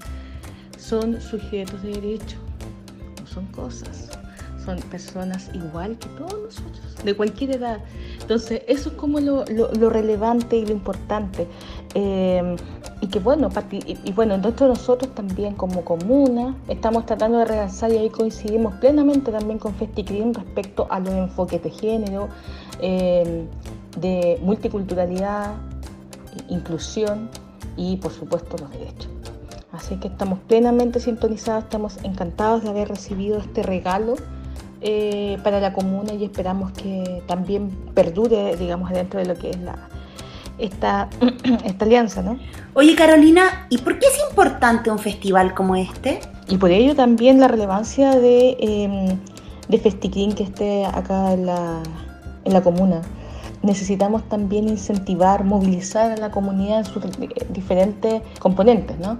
son 0.79 1.21
sujetos 1.21 1.81
de 1.83 1.91
derecho, 1.91 2.37
no 3.19 3.27
son 3.27 3.45
cosas, 3.47 4.09
son 4.63 4.79
personas 4.89 5.49
igual 5.53 5.97
que 5.97 6.07
todos 6.09 6.33
nosotros, 6.33 7.03
de 7.03 7.15
cualquier 7.15 7.57
edad. 7.57 7.79
Entonces, 8.21 8.61
eso 8.67 8.89
es 8.89 8.95
como 8.95 9.19
lo, 9.19 9.43
relevante 9.89 10.57
y 10.57 10.65
lo 10.65 10.71
importante. 10.71 11.47
Eh, 11.95 12.55
y 13.01 13.07
que 13.07 13.19
bueno, 13.19 13.49
y, 13.71 14.11
bueno, 14.11 14.35
entonces 14.35 14.67
nosotros 14.67 15.13
también 15.15 15.55
como 15.55 15.85
comuna 15.85 16.55
estamos 16.67 17.05
tratando 17.05 17.39
de 17.39 17.45
realzar 17.45 17.91
y 17.91 17.97
ahí 17.97 18.09
coincidimos 18.09 18.75
plenamente 18.75 19.31
también 19.31 19.57
con 19.57 19.73
FestiCrim 19.73 20.33
respecto 20.33 20.85
a 20.89 20.99
los 20.99 21.13
enfoques 21.13 21.63
de 21.63 21.69
género, 21.69 22.27
eh, 22.81 23.45
de 23.99 24.37
multiculturalidad, 24.41 25.55
inclusión 26.49 27.29
y 27.77 27.97
por 27.97 28.11
supuesto 28.11 28.57
los 28.57 28.69
derechos. 28.71 29.18
Así 29.79 29.95
que 29.95 30.09
estamos 30.09 30.39
plenamente 30.39 30.99
sintonizados, 30.99 31.63
estamos 31.63 31.99
encantados 32.03 32.63
de 32.63 32.69
haber 32.69 32.89
recibido 32.89 33.37
este 33.37 33.63
regalo 33.63 34.15
eh, 34.81 35.37
para 35.41 35.61
la 35.61 35.71
comuna 35.71 36.13
y 36.13 36.25
esperamos 36.25 36.73
que 36.73 37.23
también 37.27 37.69
perdure, 37.93 38.57
digamos, 38.57 38.91
dentro 38.91 39.21
de 39.21 39.25
lo 39.25 39.35
que 39.35 39.51
es 39.51 39.59
la, 39.61 39.87
esta, 40.57 41.07
esta 41.63 41.85
alianza, 41.85 42.21
¿no? 42.21 42.37
Oye 42.73 42.93
Carolina, 42.95 43.67
¿y 43.69 43.77
por 43.77 43.99
qué 43.99 44.07
es 44.07 44.19
importante 44.29 44.91
un 44.91 44.99
festival 44.99 45.53
como 45.53 45.77
este? 45.77 46.19
Y 46.49 46.57
por 46.57 46.71
ello 46.71 46.93
también 46.93 47.39
la 47.39 47.47
relevancia 47.47 48.19
de, 48.19 48.57
eh, 48.59 49.17
de 49.69 49.77
FestiClean 49.77 50.33
que 50.33 50.43
esté 50.43 50.85
acá 50.87 51.31
en 51.31 51.45
la, 51.45 51.81
en 52.43 52.51
la 52.51 52.61
comuna. 52.61 53.01
Necesitamos 53.63 54.27
también 54.27 54.67
incentivar, 54.67 55.45
movilizar 55.45 56.11
a 56.11 56.17
la 56.17 56.31
comunidad 56.31 56.79
en 56.79 56.85
sus 56.85 57.05
eh, 57.05 57.29
diferentes 57.49 58.21
componentes, 58.39 58.99
¿no? 58.99 59.17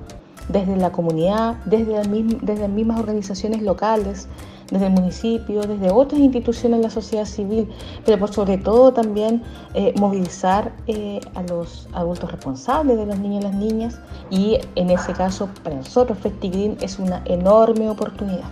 Desde 0.50 0.76
la 0.76 0.92
comunidad, 0.92 1.56
desde, 1.66 1.94
las 1.94 2.70
mismas 2.70 3.00
organizaciones 3.00 3.62
locales, 3.62 4.28
desde 4.72 4.88
el 4.88 4.94
municipio, 4.94 5.62
desde 5.62 5.92
otras 5.92 6.20
instituciones 6.20 6.80
de 6.80 6.84
la 6.84 6.90
sociedad 6.90 7.26
civil, 7.26 7.70
pero 8.06 8.20
por 8.20 8.34
sobre 8.34 8.58
todo 8.58 8.94
también 8.94 9.42
eh, 9.74 9.94
movilizar 9.98 10.74
eh, 10.88 11.20
a 11.36 11.44
los 11.44 11.88
adultos 11.94 12.32
responsables 12.32 12.98
de 12.98 13.06
los 13.06 13.18
niños 13.18 13.42
y 13.42 13.44
las 13.44 13.56
niñas 13.56 14.00
y 14.30 14.58
en 14.76 14.90
ese 14.90 15.14
caso 15.14 15.50
para 15.64 15.78
nosotros 15.78 16.18
FestiGreen 16.20 16.78
es 16.82 17.00
una 17.00 17.22
enorme 17.26 17.90
oportunidad. 17.90 18.50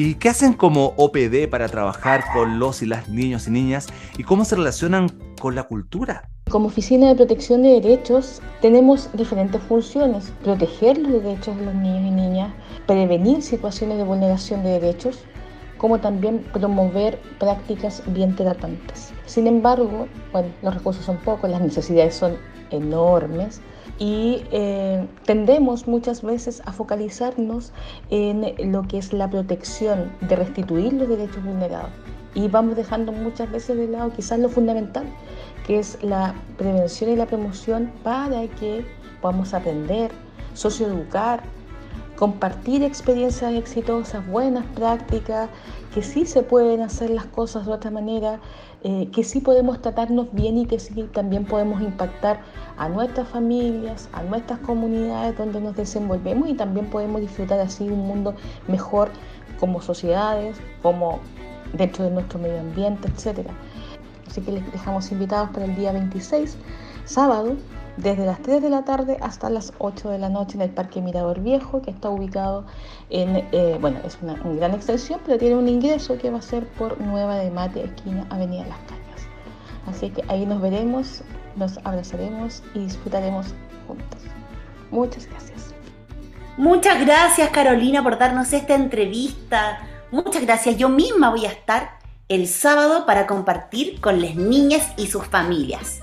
¿Y 0.00 0.14
qué 0.14 0.28
hacen 0.28 0.52
como 0.52 0.94
OPD 0.96 1.48
para 1.50 1.68
trabajar 1.68 2.22
con 2.32 2.60
los 2.60 2.82
y 2.82 2.86
las 2.86 3.08
niños 3.08 3.48
y 3.48 3.50
niñas? 3.50 3.88
¿Y 4.16 4.22
cómo 4.22 4.44
se 4.44 4.54
relacionan 4.54 5.08
con 5.40 5.56
la 5.56 5.64
cultura? 5.64 6.30
Como 6.48 6.68
Oficina 6.68 7.08
de 7.08 7.14
Protección 7.14 7.62
de 7.62 7.78
Derechos 7.78 8.40
tenemos 8.62 9.10
diferentes 9.12 9.60
funciones. 9.64 10.32
Proteger 10.42 10.96
los 10.96 11.22
derechos 11.22 11.54
de 11.58 11.66
los 11.66 11.74
niños 11.74 12.00
y 12.00 12.10
niñas, 12.10 12.54
prevenir 12.86 13.42
situaciones 13.42 13.98
de 13.98 14.04
vulneración 14.04 14.62
de 14.62 14.80
derechos, 14.80 15.18
como 15.76 15.98
también 16.00 16.38
promover 16.54 17.20
prácticas 17.38 18.02
bien 18.06 18.34
tratantes. 18.34 19.12
Sin 19.26 19.46
embargo, 19.46 20.08
bueno, 20.32 20.48
los 20.62 20.74
recursos 20.74 21.04
son 21.04 21.18
pocos, 21.18 21.50
las 21.50 21.60
necesidades 21.60 22.14
son 22.14 22.38
enormes 22.70 23.60
y 23.98 24.42
eh, 24.50 25.06
tendemos 25.26 25.86
muchas 25.86 26.22
veces 26.22 26.62
a 26.64 26.72
focalizarnos 26.72 27.72
en 28.08 28.72
lo 28.72 28.88
que 28.88 28.96
es 28.96 29.12
la 29.12 29.28
protección 29.28 30.10
de 30.22 30.36
restituir 30.36 30.94
los 30.94 31.08
derechos 31.08 31.44
vulnerados 31.44 31.90
y 32.34 32.48
vamos 32.48 32.76
dejando 32.76 33.12
muchas 33.12 33.50
veces 33.50 33.76
de 33.76 33.88
lado 33.88 34.12
quizás 34.12 34.38
lo 34.38 34.48
fundamental, 34.48 35.06
que 35.68 35.78
es 35.78 36.02
la 36.02 36.34
prevención 36.56 37.10
y 37.10 37.16
la 37.16 37.26
promoción 37.26 37.92
para 38.02 38.46
que 38.58 38.86
podamos 39.20 39.52
aprender, 39.52 40.10
socioeducar, 40.54 41.42
compartir 42.16 42.82
experiencias 42.82 43.52
exitosas, 43.52 44.26
buenas 44.28 44.64
prácticas, 44.74 45.50
que 45.92 46.02
sí 46.02 46.24
se 46.24 46.42
pueden 46.42 46.80
hacer 46.80 47.10
las 47.10 47.26
cosas 47.26 47.66
de 47.66 47.72
otra 47.72 47.90
manera, 47.90 48.40
eh, 48.82 49.10
que 49.12 49.22
sí 49.22 49.40
podemos 49.40 49.82
tratarnos 49.82 50.32
bien 50.32 50.56
y 50.56 50.64
que 50.64 50.80
sí 50.80 51.02
también 51.12 51.44
podemos 51.44 51.82
impactar 51.82 52.40
a 52.78 52.88
nuestras 52.88 53.28
familias, 53.28 54.08
a 54.14 54.22
nuestras 54.22 54.60
comunidades 54.60 55.36
donde 55.36 55.60
nos 55.60 55.76
desenvolvemos 55.76 56.48
y 56.48 56.54
también 56.54 56.86
podemos 56.86 57.20
disfrutar 57.20 57.60
así 57.60 57.84
un 57.84 58.06
mundo 58.06 58.34
mejor 58.68 59.10
como 59.60 59.82
sociedades, 59.82 60.56
como 60.80 61.18
dentro 61.74 62.04
de 62.04 62.10
nuestro 62.10 62.38
medio 62.38 62.58
ambiente, 62.58 63.08
etc. 63.08 63.50
Así 64.28 64.42
que 64.42 64.52
les 64.52 64.72
dejamos 64.72 65.10
invitados 65.10 65.50
para 65.50 65.64
el 65.64 65.74
día 65.74 65.90
26, 65.92 66.56
sábado, 67.06 67.56
desde 67.96 68.26
las 68.26 68.40
3 68.42 68.62
de 68.62 68.68
la 68.68 68.84
tarde 68.84 69.16
hasta 69.22 69.48
las 69.48 69.72
8 69.78 70.10
de 70.10 70.18
la 70.18 70.28
noche 70.28 70.56
en 70.56 70.62
el 70.62 70.70
Parque 70.70 71.00
Mirador 71.00 71.40
Viejo, 71.40 71.80
que 71.80 71.90
está 71.90 72.10
ubicado 72.10 72.66
en, 73.08 73.48
eh, 73.52 73.78
bueno, 73.80 73.98
es 74.04 74.18
una, 74.20 74.34
una 74.44 74.54
gran 74.54 74.74
extensión, 74.74 75.20
pero 75.24 75.38
tiene 75.38 75.56
un 75.56 75.66
ingreso 75.66 76.18
que 76.18 76.30
va 76.30 76.38
a 76.38 76.42
ser 76.42 76.66
por 76.68 77.00
Nueva 77.00 77.36
de 77.36 77.50
Mate, 77.50 77.84
esquina 77.84 78.26
Avenida 78.28 78.66
Las 78.66 78.78
Cañas. 78.80 79.26
Así 79.86 80.10
que 80.10 80.22
ahí 80.28 80.44
nos 80.44 80.60
veremos, 80.60 81.22
nos 81.56 81.78
abrazaremos 81.84 82.62
y 82.74 82.80
disfrutaremos 82.80 83.54
juntos. 83.86 84.20
Muchas 84.90 85.26
gracias. 85.26 85.74
Muchas 86.58 87.00
gracias 87.00 87.48
Carolina 87.50 88.02
por 88.02 88.18
darnos 88.18 88.52
esta 88.52 88.74
entrevista. 88.74 89.78
Muchas 90.10 90.42
gracias. 90.42 90.76
Yo 90.76 90.88
misma 90.90 91.30
voy 91.30 91.46
a 91.46 91.50
estar 91.50 91.97
el 92.28 92.46
sábado 92.46 93.06
para 93.06 93.26
compartir 93.26 94.00
con 94.00 94.20
las 94.20 94.34
niñas 94.34 94.92
y 94.96 95.06
sus 95.06 95.24
familias. 95.24 96.00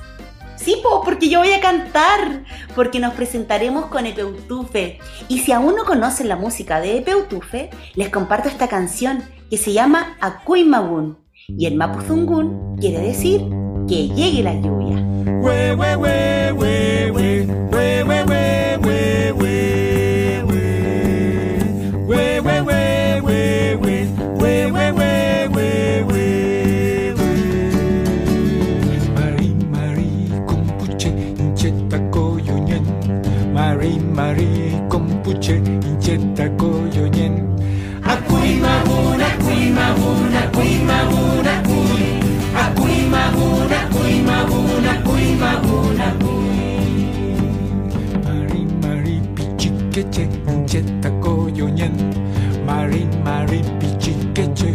Sí, 0.55 0.77
po, 0.81 1.03
porque 1.03 1.29
yo 1.29 1.39
voy 1.39 1.51
a 1.51 1.61
cantar, 1.61 2.43
porque 2.75 2.99
nos 2.99 3.13
presentaremos 3.13 3.85
con 3.85 4.07
Epeutufe. 4.07 4.99
Y 5.27 5.39
si 5.39 5.51
aún 5.51 5.75
no 5.75 5.85
conocen 5.85 6.27
la 6.27 6.35
música 6.35 6.81
de 6.81 6.97
Epeutufe, 6.97 7.69
les 7.93 8.09
comparto 8.09 8.49
esta 8.49 8.67
canción 8.67 9.23
que 9.49 9.57
se 9.57 9.73
llama 9.73 10.17
Acuimagun. 10.21 11.19
Y 11.47 11.67
el 11.67 11.75
Mapuzungun 11.75 12.77
quiere 12.77 12.99
decir 12.99 13.41
que 13.87 14.07
llegue 14.07 14.41
la 14.41 14.55
lluvia. 14.55 14.95
We, 15.41 15.75
we, 15.75 15.95
we, 15.95 16.35
che 35.33 35.55
incheta 35.55 36.47
coyoñen. 36.55 37.55
Akui 38.03 38.59
magun, 38.59 39.21
akui 39.21 39.71
magun, 39.71 40.35
akui 40.35 40.83
magun, 40.85 41.47
akui. 41.47 42.21
Akui 42.53 43.09
magun, 43.09 43.71
akui 43.71 44.21
magun, 44.21 44.85
akui 44.85 45.35
magun, 45.35 45.99
akui. 45.99 46.35
Mari 48.23 48.65
mari 48.81 49.21
pichiqueche 49.35 50.29
incheta 50.47 51.09
coyoñen. 51.19 51.95
Mari 52.65 53.07
mari 53.23 53.61
pichiqueche 53.79 54.73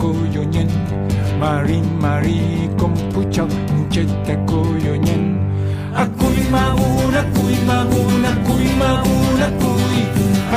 koyoñen 0.00 0.68
marin 1.40 1.84
mari 2.02 2.68
kompucha 2.78 3.44
cheta 3.92 4.34
koyoñen 4.48 5.24
akuy 6.02 6.38
mauna 6.54 7.22
kuy 7.34 7.56
mauna 7.68 8.30
kuy 8.46 8.66
mauna 8.80 9.46
kuy 9.62 9.98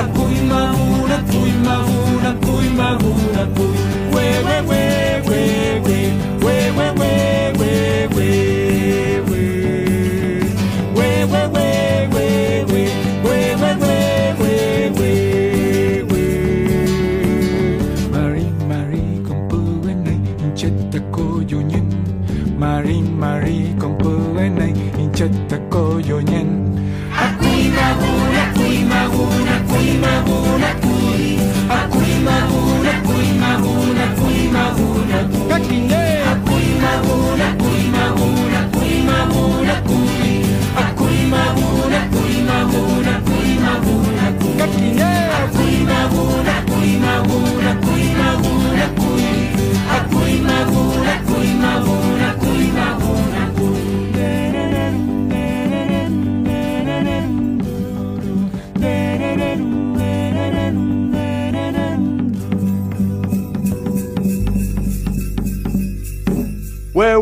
akuy 0.01 0.37
mauna 0.51 1.17
kuy 1.31 1.51
mauna 1.67 2.31
kuy 2.45 2.67
mauna 2.79 3.43
kuy 3.55 3.77
we 4.13 4.25
we 4.45 4.55
we 4.69 4.86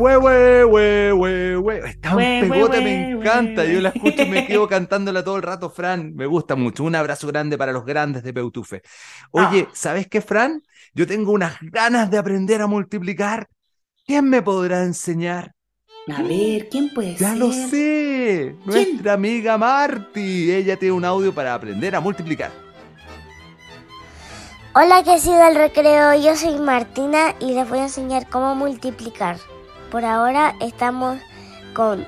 We, 0.06 0.18
we, 0.18 0.64
we, 0.66 1.14
we, 1.14 1.58
we. 1.58 1.78
Está 1.90 2.16
un 2.16 2.18
We, 2.18 2.40
pegote, 2.40 2.78
we, 2.78 2.82
me 2.82 3.10
encanta. 3.10 3.64
we, 3.64 3.74
Yo 3.74 3.82
la 3.82 3.90
escucho 3.90 4.22
y 4.22 4.28
me 4.30 4.44
quedo 4.46 4.68
cantándola 4.68 5.24
todo 5.24 5.38
el 5.38 5.42
rato, 5.42 5.72
Fran. 5.72 6.14
Me 6.16 6.28
gusta 6.28 6.56
mucho. 6.56 6.84
Un 6.84 6.94
abrazo 6.96 7.26
grande 7.28 7.58
para 7.58 7.72
los 7.72 7.86
grandes 7.86 8.22
de 8.22 8.32
Peutufe. 8.32 8.84
Oye, 9.32 9.68
¿sabes 9.74 10.08
qué, 10.08 10.22
Fran? 10.22 10.62
Yo 10.94 11.08
tengo 11.08 11.32
unas 11.32 11.58
ganas 11.60 12.12
de 12.12 12.20
aprender 12.20 12.62
a 12.62 12.68
multiplicar. 12.68 13.48
¿Quién 14.06 14.30
me 14.30 14.44
podrá 14.44 14.84
enseñar? 14.84 15.54
A 16.08 16.22
ver, 16.22 16.70
¿quién 16.70 16.94
puede 16.94 17.16
Ya 17.16 17.30
ser? 17.32 17.38
lo 17.40 17.52
sé. 17.52 18.60
Nuestra 18.64 19.14
amiga 19.14 19.58
Marty. 19.58 20.52
Ella 20.52 20.78
tiene 20.78 20.94
un 20.94 21.06
audio 21.06 21.34
para 21.34 21.56
aprender 21.56 21.96
a 21.96 22.00
multiplicar. 22.00 22.52
Hola, 24.76 25.04
que 25.04 25.20
siga 25.20 25.50
el 25.50 25.56
recreo. 25.56 26.14
Yo 26.22 26.36
soy 26.36 26.60
Martina 26.60 27.34
y 27.40 27.54
les 27.54 27.68
voy 27.68 27.80
a 27.80 27.84
enseñar 27.84 28.30
cómo 28.30 28.54
multiplicar. 28.56 29.38
Por 29.96 30.04
ahora 30.04 30.58
estamos 30.60 31.20
con 31.74 32.06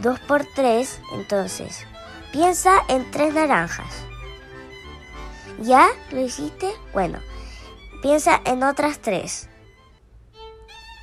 2 0.00 0.20
por 0.20 0.46
3, 0.46 1.00
entonces 1.12 1.84
piensa 2.32 2.80
en 2.88 3.10
tres 3.10 3.34
naranjas. 3.34 4.06
¿Ya? 5.60 5.88
¿Lo 6.10 6.22
hiciste? 6.22 6.70
Bueno, 6.94 7.18
piensa 8.00 8.40
en 8.46 8.62
otras 8.62 9.00
tres. 9.00 9.50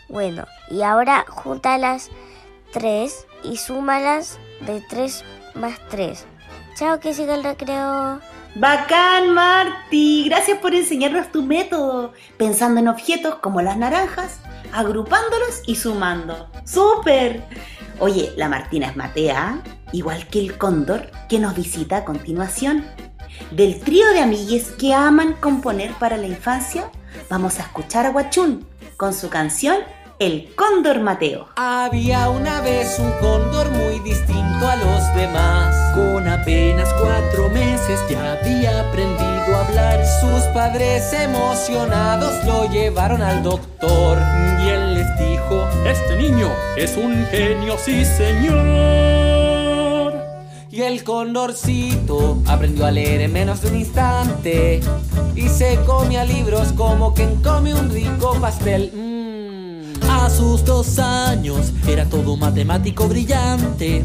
Bueno, 0.09 0.47
y 0.71 0.81
ahora 0.81 1.25
junta 1.29 1.77
las 1.77 2.09
tres 2.73 3.27
y 3.43 3.57
súmalas 3.57 4.39
de 4.61 4.81
3 4.81 5.23
más 5.53 5.77
3. 5.91 6.25
Chao, 6.75 6.99
que 6.99 7.13
siga 7.13 7.35
el 7.35 7.43
recreo. 7.43 8.19
Bacán, 8.55 9.29
Marty. 9.29 10.27
Gracias 10.27 10.57
por 10.57 10.73
enseñarnos 10.73 11.31
tu 11.31 11.43
método. 11.43 12.13
Pensando 12.37 12.79
en 12.79 12.87
objetos 12.87 13.35
como 13.35 13.61
las 13.61 13.77
naranjas, 13.77 14.39
agrupándolos 14.73 15.61
y 15.65 15.75
sumando. 15.75 16.49
¡Súper! 16.65 17.43
Oye, 17.99 18.33
la 18.35 18.49
Martina 18.49 18.87
es 18.87 18.95
Matea, 18.95 19.61
igual 19.91 20.27
que 20.27 20.39
el 20.39 20.57
cóndor 20.57 21.09
que 21.29 21.39
nos 21.39 21.55
visita 21.55 21.97
a 21.97 22.05
continuación. 22.05 22.85
Del 23.51 23.79
trío 23.79 24.07
de 24.11 24.19
amigues 24.19 24.71
que 24.71 24.93
aman 24.93 25.33
componer 25.33 25.91
para 25.93 26.17
la 26.17 26.27
infancia, 26.27 26.89
vamos 27.29 27.59
a 27.59 27.63
escuchar 27.63 28.05
a 28.05 28.11
Guachún 28.11 28.67
con 28.97 29.13
su 29.13 29.29
canción 29.29 29.77
El 30.17 30.55
Cóndor 30.55 31.01
Mateo. 31.01 31.49
Había 31.57 32.29
una 32.29 32.61
vez 32.61 32.99
un 32.99 33.11
cóndor 33.19 33.69
muy 33.71 33.99
distinto 33.99 34.65
a 34.65 34.77
los 34.77 35.13
demás. 35.13 35.75
Con 35.93 36.25
apenas 36.25 36.87
cuatro 37.01 37.49
meses 37.49 37.99
ya 38.09 38.39
había 38.39 38.87
aprendido 38.87 39.53
a 39.53 39.65
hablar. 39.67 40.05
Sus 40.21 40.41
padres 40.53 41.11
emocionados 41.11 42.45
lo 42.45 42.71
llevaron 42.71 43.21
al 43.21 43.43
doctor. 43.43 44.17
Y 44.63 44.69
él 44.69 44.93
les 44.93 45.19
dijo, 45.19 45.67
Este 45.85 46.15
niño 46.15 46.49
es 46.77 46.95
un 46.95 47.25
genio, 47.25 47.75
sí 47.77 48.05
señor. 48.05 48.55
Y 50.71 50.81
el 50.81 51.03
condorcito 51.03 52.41
aprendió 52.47 52.85
a 52.85 52.91
leer 52.91 53.19
en 53.19 53.33
menos 53.33 53.61
de 53.61 53.67
un 53.67 53.75
instante. 53.75 54.79
Y 55.35 55.49
se 55.49 55.75
comía 55.85 56.23
libros 56.23 56.71
como 56.71 57.13
quien 57.13 57.41
come 57.41 57.73
un 57.73 57.89
rico 57.89 58.37
pastel. 58.39 59.14
A 60.25 60.29
sus 60.31 60.65
dos 60.65 60.97
años 60.97 61.71
era 61.87 62.09
todo 62.09 62.35
matemático 62.35 63.07
brillante. 63.07 64.03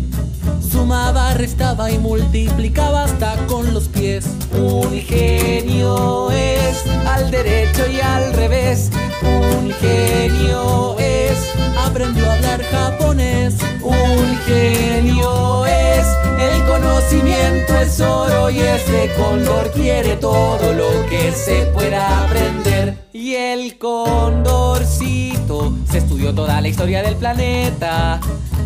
Sumaba, 0.61 1.33
restaba 1.33 1.91
y 1.91 1.99
multiplicaba 1.99 3.05
hasta 3.05 3.47
con 3.47 3.73
los 3.73 3.89
pies. 3.89 4.27
Un 4.53 5.01
genio 5.01 6.31
es 6.31 6.85
al 7.07 7.31
derecho 7.31 7.91
y 7.91 8.01
al 8.01 8.35
revés. 8.35 8.91
Un 9.23 9.73
genio 9.81 10.99
es, 10.99 11.39
aprendió 11.87 12.31
a 12.31 12.35
hablar 12.35 12.63
japonés. 12.65 13.55
Un 13.83 14.37
genio 14.47 15.65
es, 15.65 16.07
el 16.41 16.65
conocimiento 16.65 17.77
es 17.77 18.01
oro 18.01 18.51
y 18.51 18.61
ese 18.61 19.11
cóndor 19.17 19.71
quiere 19.73 20.17
todo 20.17 20.73
lo 20.73 21.07
que 21.09 21.33
se 21.33 21.67
pueda 21.67 22.25
aprender. 22.25 22.97
Y 23.13 23.35
el 23.35 23.77
condorcito 23.79 25.73
se 25.91 25.99
estudió 25.99 26.35
toda 26.35 26.61
la 26.61 26.69
historia 26.69 27.03
del 27.03 27.17
planeta. 27.17 28.21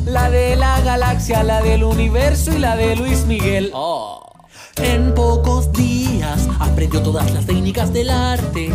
La 0.06 0.30
de 0.30 0.56
la 0.56 0.80
galaxia, 0.80 1.42
la 1.42 1.62
del 1.62 1.82
universo 1.84 2.52
y 2.52 2.58
la 2.58 2.76
de 2.76 2.96
Luis 2.96 3.24
Miguel. 3.26 3.72
En 4.76 5.14
pocos 5.14 5.72
días 5.72 6.48
aprendió 6.58 7.00
todas 7.02 7.32
las 7.32 7.46
técnicas 7.46 7.92
del 7.92 8.10
arte. 8.10 8.72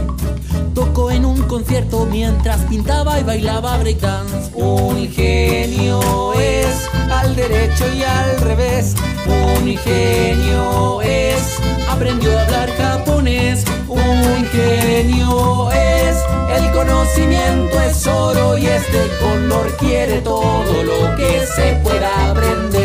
tocó 0.73 1.11
en 1.11 1.25
un 1.25 1.41
concierto 1.43 2.05
mientras 2.05 2.59
pintaba 2.65 3.19
y 3.19 3.23
bailaba 3.23 3.77
breakdance. 3.77 4.51
Un 4.53 5.09
genio 5.11 6.33
es 6.33 6.89
al 7.11 7.35
derecho 7.35 7.85
y 7.93 8.03
al 8.03 8.39
revés. 8.41 8.95
Un 9.27 9.77
genio 9.77 11.01
es, 11.01 11.57
aprendió 11.89 12.37
a 12.37 12.43
hablar 12.43 12.69
japonés. 12.77 13.65
Un 13.87 14.45
genio 14.51 15.69
es, 15.71 16.17
el 16.55 16.71
conocimiento 16.71 17.79
es 17.81 18.07
oro 18.07 18.57
y 18.57 18.67
este 18.67 19.07
cóndor 19.19 19.75
quiere 19.77 20.21
todo 20.21 20.83
lo 20.83 21.15
que 21.17 21.45
se 21.55 21.79
pueda 21.83 22.31
aprender. 22.31 22.78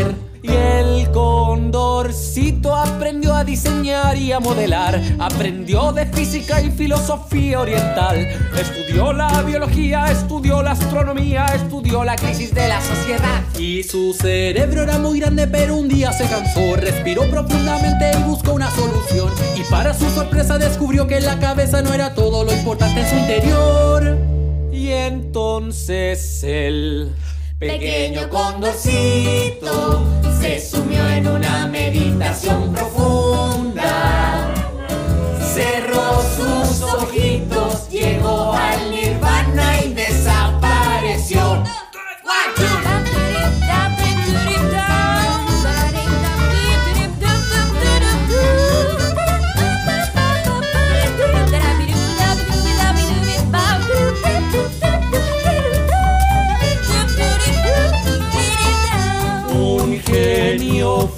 Condorcito 1.75 2.73
aprendió 2.73 3.35
a 3.35 3.43
diseñar 3.43 4.17
y 4.17 4.31
a 4.31 4.39
modelar, 4.39 5.03
aprendió 5.19 5.91
de 5.91 6.07
física 6.07 6.63
y 6.63 6.71
filosofía 6.71 7.59
oriental, 7.59 8.17
estudió 8.57 9.13
la 9.13 9.43
biología, 9.43 10.05
estudió 10.05 10.63
la 10.63 10.71
astronomía, 10.71 11.47
estudió 11.47 12.05
la 12.05 12.15
crisis 12.15 12.55
de 12.55 12.69
la 12.69 12.81
sociedad. 12.81 13.43
Y 13.59 13.83
su 13.83 14.15
cerebro 14.15 14.85
era 14.85 14.99
muy 14.99 15.19
grande, 15.19 15.49
pero 15.49 15.75
un 15.75 15.89
día 15.89 16.13
se 16.13 16.29
cansó, 16.29 16.77
respiró 16.77 17.29
profundamente 17.29 18.13
y 18.21 18.23
buscó 18.23 18.53
una 18.53 18.71
solución. 18.71 19.33
Y 19.57 19.69
para 19.69 19.95
su 19.95 20.09
sorpresa 20.11 20.59
descubrió 20.59 21.09
que 21.09 21.21
la 21.21 21.41
cabeza 21.41 21.83
no 21.83 21.93
era 21.93 22.15
todo 22.15 22.45
lo 22.45 22.55
importante 22.55 23.01
en 23.01 23.09
su 23.09 23.17
interior. 23.17 24.17
Y 24.73 24.91
entonces 24.91 26.45
él... 26.45 27.13
Pequeño 27.67 28.29
condorcito 28.29 30.03
se 30.39 30.61
sumió 30.61 31.09
en 31.09 31.27
una 31.27 31.67
meditación 31.67 32.75
profunda. 32.75 34.53
Cerró 35.41 36.21
sus 36.37 36.83
ojitos, 36.83 37.89
llegó 37.89 38.53
al 38.53 38.91
nirvana 38.91 39.83
y 39.83 39.94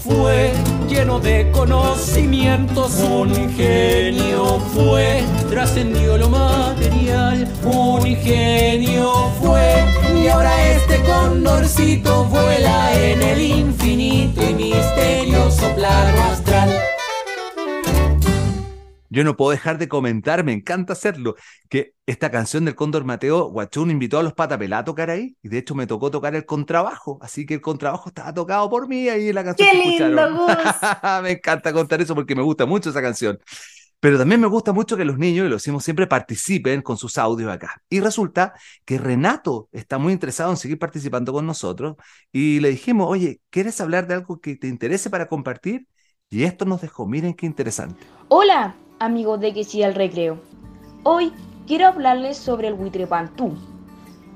fue 0.07 0.53
lleno 0.89 1.19
de 1.21 1.51
conocimientos, 1.51 2.95
un 3.01 3.31
genio 3.55 4.61
fue, 4.75 5.23
trascendió 5.51 6.17
lo 6.17 6.29
material, 6.29 7.49
un 7.65 8.03
genio 8.03 9.31
fue, 9.41 9.85
y 10.15 10.29
ahora 10.29 10.71
este 10.71 11.01
condorcito 11.03 12.25
vuela 12.25 12.95
en 12.95 13.23
el 13.23 13.41
infinito 13.41 14.43
y 14.43 14.55
misterioso 14.55 15.75
plano 15.75 16.23
astral. 16.33 16.96
Yo 19.17 19.25
no 19.25 19.35
puedo 19.35 19.51
dejar 19.51 19.79
de 19.79 19.89
comentar, 19.89 20.45
me 20.45 20.53
encanta 20.53 20.93
hacerlo, 20.93 21.37
que 21.71 21.95
esta 22.05 22.31
canción 22.31 22.67
del 22.67 22.75
Cóndor 22.75 23.07
Mateo, 23.07 23.47
Guachún 23.47 23.91
invitó 23.91 24.19
a 24.19 24.23
los 24.23 24.35
Patapelá 24.35 24.81
a 24.81 24.85
tocar 24.85 25.09
ahí, 25.09 25.39
y 25.43 25.49
de 25.49 25.57
hecho 25.57 25.75
me 25.75 25.87
tocó 25.87 26.11
tocar 26.11 26.35
el 26.35 26.45
contrabajo, 26.45 27.19
así 27.23 27.47
que 27.47 27.55
el 27.55 27.62
contrabajo 27.62 28.11
estaba 28.11 28.35
tocado 28.35 28.69
por 28.69 28.89
mí 28.89 29.09
ahí 29.09 29.31
en 29.31 29.35
la 29.35 29.43
canción 29.43 29.71
¡Qué 29.71 29.81
que 29.81 29.89
lindo, 29.89 30.23
escucharon. 30.23 31.23
me 31.23 31.31
encanta 31.31 31.73
contar 31.73 32.03
eso 32.03 32.14
porque 32.14 32.35
me 32.35 32.43
gusta 32.43 32.67
mucho 32.67 32.91
esa 32.91 33.01
canción. 33.01 33.39
Pero 34.01 34.19
también 34.19 34.39
me 34.39 34.49
gusta 34.49 34.75
mucho 34.75 34.99
que 34.99 35.07
los 35.07 35.17
niños, 35.17 35.47
y 35.47 35.49
lo 35.49 35.57
decimos 35.57 35.83
siempre, 35.83 36.07
participen 36.07 36.83
con 36.83 36.99
sus 36.99 37.17
audios 37.17 37.51
acá. 37.51 37.81
Y 37.89 38.01
resulta 38.01 38.53
que 38.85 38.99
Renato 38.99 39.71
está 39.73 39.97
muy 39.97 40.12
interesado 40.12 40.51
en 40.51 40.59
seguir 40.59 40.79
participando 40.79 41.33
con 41.33 41.47
nosotros 41.47 41.97
y 42.33 42.61
le 42.61 42.69
dijimos, 42.69 43.07
oye, 43.09 43.41
¿quieres 43.49 43.81
hablar 43.81 44.09
de 44.09 44.12
algo 44.12 44.43
que 44.43 44.57
te 44.57 44.69
interese 44.69 45.09
para 45.09 45.27
compartir? 45.27 45.87
Y 46.29 46.45
esto 46.45 46.67
nos 46.67 46.83
dejó, 46.83 47.07
miren 47.07 47.33
qué 47.33 47.47
interesante. 47.47 48.05
Hola, 48.29 48.77
amigos 48.99 49.41
de 49.41 49.53
Que 49.53 49.65
sí 49.65 49.83
al 49.83 49.95
recreo. 49.95 50.39
Hoy 51.03 51.33
quiero 51.67 51.87
hablarles 51.87 52.37
sobre 52.37 52.69
el 52.69 52.75
Huitrepantú. 52.75 53.53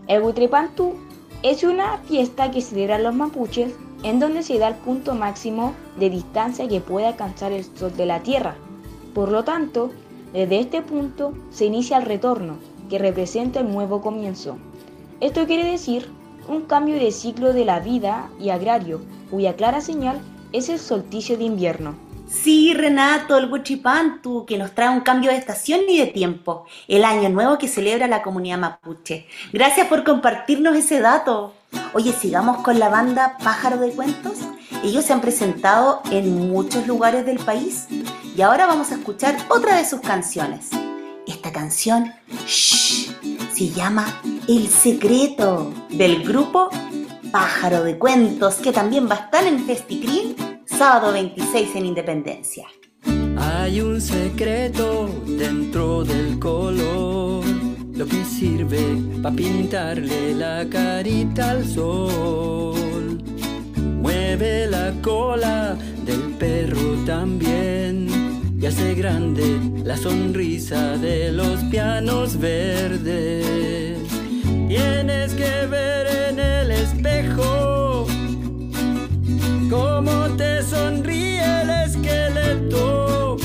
El 0.07 0.23
Huitrepantú 0.23 0.95
es 1.43 1.65
una 1.65 1.99
fiesta 1.99 2.51
que 2.51 2.61
celebran 2.61 3.03
los 3.03 3.15
mapuches 3.15 3.73
en 4.03 4.21
donde 4.21 4.43
se 4.43 4.59
da 4.59 4.69
el 4.69 4.75
punto 4.75 5.15
máximo 5.15 5.75
de 5.99 6.11
distancia 6.11 6.69
que 6.69 6.81
puede 6.81 7.07
alcanzar 7.07 7.53
el 7.53 7.65
sol 7.65 7.97
de 7.97 8.07
la 8.07 8.21
Tierra. 8.21 8.57
Por 9.15 9.31
lo 9.31 9.45
tanto, 9.45 9.91
desde 10.33 10.61
este 10.61 10.83
punto 10.83 11.33
se 11.51 11.67
inicia 11.67 11.97
el 11.97 12.05
retorno, 12.05 12.57
que 12.89 12.99
representa 12.99 13.61
el 13.61 13.73
nuevo 13.73 14.01
comienzo. 14.01 14.59
Esto 15.21 15.47
quiere 15.47 15.65
decir 15.65 16.09
un 16.49 16.63
cambio 16.63 16.97
de 16.97 17.13
ciclo 17.13 17.53
de 17.53 17.65
la 17.65 17.81
vida 17.81 18.31
y 18.39 18.51
agrario, 18.51 19.01
cuya 19.31 19.57
clara 19.57 19.81
señal 19.81 20.21
es 20.53 20.69
el 20.69 20.79
solsticio 20.79 21.37
de 21.39 21.45
invierno. 21.45 22.10
Sí, 22.31 22.73
Renato, 22.75 23.37
el 23.37 23.51
Huichipantu, 23.51 24.47
que 24.47 24.57
nos 24.57 24.73
trae 24.73 24.89
un 24.89 25.01
cambio 25.01 25.31
de 25.31 25.37
estación 25.37 25.81
y 25.89 25.99
de 25.99 26.07
tiempo, 26.07 26.65
el 26.87 27.05
año 27.05 27.29
nuevo 27.29 27.59
que 27.59 27.67
celebra 27.67 28.07
la 28.07 28.23
comunidad 28.23 28.59
mapuche. 28.59 29.27
Gracias 29.53 29.89
por 29.89 30.05
compartirnos 30.05 30.77
ese 30.77 31.01
dato. 31.01 31.55
Oye, 31.93 32.13
sigamos 32.13 32.63
con 32.63 32.79
la 32.79 32.89
banda 32.89 33.37
Pájaro 33.43 33.79
de 33.79 33.91
Cuentos. 33.91 34.39
Ellos 34.85 35.05
se 35.05 35.13
han 35.13 35.21
presentado 35.21 36.03
en 36.11 36.49
muchos 36.49 36.87
lugares 36.87 37.27
del 37.27 37.39
país 37.39 37.89
y 38.37 38.41
ahora 38.41 38.67
vamos 38.67 38.93
a 38.93 38.95
escuchar 38.95 39.37
otra 39.49 39.77
de 39.77 39.85
sus 39.85 40.01
canciones. 40.01 40.71
Esta 41.27 41.53
canción 41.53 42.13
shh, 42.47 43.11
se 43.53 43.69
llama 43.71 44.07
El 44.49 44.69
Secreto 44.69 45.75
del 45.91 46.23
grupo 46.23 46.71
Pájaro 47.33 47.83
de 47.83 47.99
Cuentos, 47.99 48.55
que 48.57 48.73
también 48.73 49.09
va 49.09 49.17
a 49.17 49.25
estar 49.25 49.45
en 49.45 49.67
Festicrim 49.67 50.35
sábado 50.79 51.13
26 51.13 51.77
en 51.77 51.87
Independencia. 51.87 52.67
Hay 53.37 53.81
un 53.81 54.01
secreto 54.01 55.09
dentro 55.27 56.05
del 56.05 56.39
color, 56.39 57.45
lo 57.93 58.07
que 58.07 58.25
sirve 58.25 58.97
para 59.23 59.35
pintarle 59.35 60.35
la 60.35 60.67
carita 60.69 61.51
al 61.51 61.67
sol. 61.67 63.23
Mueve 63.77 64.67
la 64.67 64.93
cola 65.03 65.77
del 66.05 66.35
perro 66.39 66.95
también 67.05 68.09
y 68.61 68.67
hace 68.67 68.95
grande 68.95 69.59
la 69.85 69.97
sonrisa 69.97 70.97
de 70.97 71.33
los 71.33 71.63
pianos 71.65 72.39
verdes. 72.39 73.99
Tienes 74.69 75.35
que 75.35 75.67
ver 75.67 76.31
en 76.31 76.39
el 76.39 76.71
espejo 76.71 77.70
cómo 79.71 80.29
te 80.37 80.63
sonríe 80.63 81.63
el 81.63 81.71
esqueleto. 81.71 83.37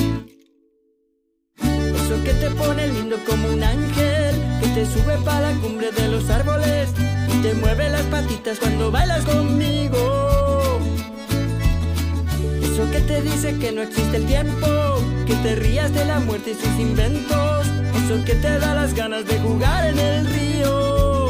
Eso 1.60 2.24
que 2.24 2.34
te 2.34 2.50
pone 2.52 2.88
lindo 2.88 3.18
como 3.30 3.48
un 3.50 3.64
ángel, 3.64 4.36
que 4.60 4.68
te 4.70 4.86
sube 4.88 5.18
para 5.24 5.52
la 5.52 5.62
cumbre 5.62 5.92
de 5.92 6.08
los 6.10 6.30
árboles 6.30 6.90
y 7.32 7.42
te 7.44 7.54
mueve 7.54 7.90
las 7.90 8.04
patitas 8.04 8.60
cuando 8.60 8.92
bailas 8.92 9.24
conmigo. 9.24 10.80
Eso 12.64 12.92
que 12.92 13.02
te 13.02 13.22
dice 13.22 13.58
que 13.60 13.72
no 13.72 13.84
existe 13.84 14.18
el 14.18 14.26
tiempo, 14.26 14.68
que 15.28 15.36
te 15.36 15.56
rías 15.56 15.94
de 15.94 16.06
la 16.06 16.20
muerte 16.20 16.52
y 16.52 16.56
sus 16.56 16.80
inventos. 16.80 17.68
Eso 18.04 18.26
que 18.26 18.34
te 18.34 18.60
da 18.60 18.74
las 18.74 18.94
ganas 18.94 19.26
de 19.26 19.40
jugar 19.40 19.88
en 19.88 20.00
el 20.00 20.26
río. 20.26 21.30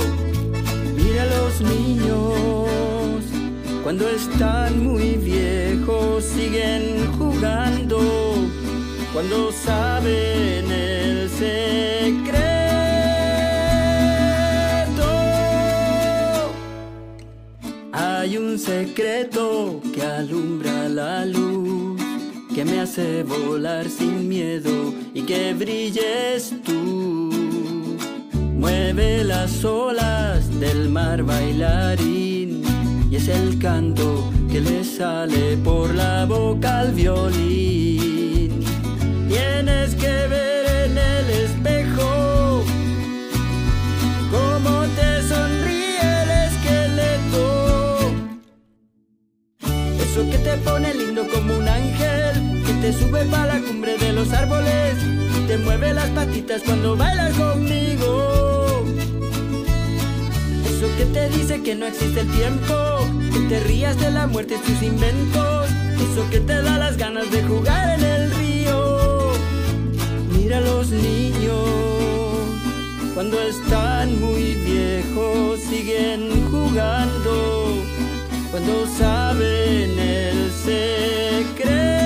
Mira 0.95 1.23
a 1.23 1.25
los 1.25 1.61
niños. 1.61 2.94
Cuando 3.85 4.09
están 4.09 4.83
muy 4.83 5.15
viejos 5.17 6.23
siguen 6.23 7.05
jugando, 7.19 7.99
cuando 9.13 9.51
saben 9.51 10.71
el 10.71 11.29
secreto. 11.29 12.33
Hay 17.93 18.37
un 18.37 18.57
secreto 18.57 19.79
que 19.93 20.01
alumbra 20.01 20.89
la 20.89 21.23
luz, 21.23 22.01
que 22.55 22.65
me 22.65 22.79
hace 22.79 23.21
volar 23.21 23.87
sin 23.87 24.27
miedo 24.27 24.95
y 25.13 25.21
que 25.21 25.53
brilles 25.53 26.55
tú. 26.63 27.29
Mueve 28.57 29.23
las 29.23 29.63
olas 29.63 30.59
del 30.59 30.89
mar 30.89 31.21
bailarín 31.21 32.24
es 33.25 33.29
el 33.29 33.57
canto 33.57 34.31
que 34.51 34.61
le 34.61 34.83
sale 34.83 35.57
por 35.57 35.93
la 35.95 36.25
boca 36.25 36.81
al 36.81 36.91
violín. 36.93 38.63
Tienes 39.27 39.95
que 39.95 40.27
ver 40.27 40.65
en 40.85 40.97
el 40.97 41.29
espejo 41.29 42.63
cómo 44.31 44.85
te 44.97 45.27
sonríe 45.27 45.99
el 46.21 46.29
esqueleto. 46.49 48.11
Eso 50.03 50.29
que 50.29 50.37
te 50.37 50.57
pone 50.57 50.93
lindo 50.93 51.27
como 51.27 51.57
un 51.57 51.67
ángel, 51.67 52.63
que 52.65 52.73
te 52.73 52.93
sube 52.93 53.25
para 53.25 53.55
la 53.55 53.59
cumbre 53.65 53.97
de 53.97 54.13
los 54.13 54.31
árboles 54.33 54.95
y 55.37 55.47
te 55.47 55.57
mueve 55.57 55.93
las 55.93 56.09
patitas 56.11 56.61
cuando 56.63 56.95
bailas 56.95 57.33
conmigo. 57.33 58.85
Eso 60.69 60.87
que 60.97 61.05
te 61.05 61.29
dice 61.29 61.63
que 61.63 61.73
no 61.73 61.87
existe 61.87 62.19
el 62.21 62.29
tiempo, 62.29 62.84
que 63.35 63.41
te 63.49 63.59
rías 63.59 63.99
de 63.99 64.11
la 64.11 64.27
muerte 64.27 64.55
y 64.55 64.71
sus 64.71 64.81
inventos. 64.81 65.67
Eso 65.95 66.29
que 66.29 66.39
te 66.39 66.61
da 66.61 66.77
las 66.77 66.95
ganas 66.95 67.29
de 67.31 67.43
jugar 67.43 67.99
en 67.99 68.05
el 68.05 68.31
río. 68.31 69.31
Mira 70.31 70.59
a 70.59 70.61
los 70.61 70.89
niños, 70.89 71.69
cuando 73.13 73.37
están 73.41 74.21
muy 74.21 74.55
viejos 74.55 75.59
siguen 75.69 76.29
jugando, 76.49 77.83
cuando 78.51 78.87
saben 78.97 79.99
el 79.99 80.51
secreto. 80.51 82.04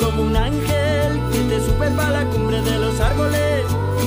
Como 0.00 0.22
un 0.22 0.36
ángel, 0.36 1.20
que 1.32 1.38
te 1.48 1.60
sube 1.60 1.90
para 1.96 2.10
la 2.10 2.24
cumbre 2.30 2.60
de 2.62 2.78
los 2.78 3.00
árboles, 3.00 3.64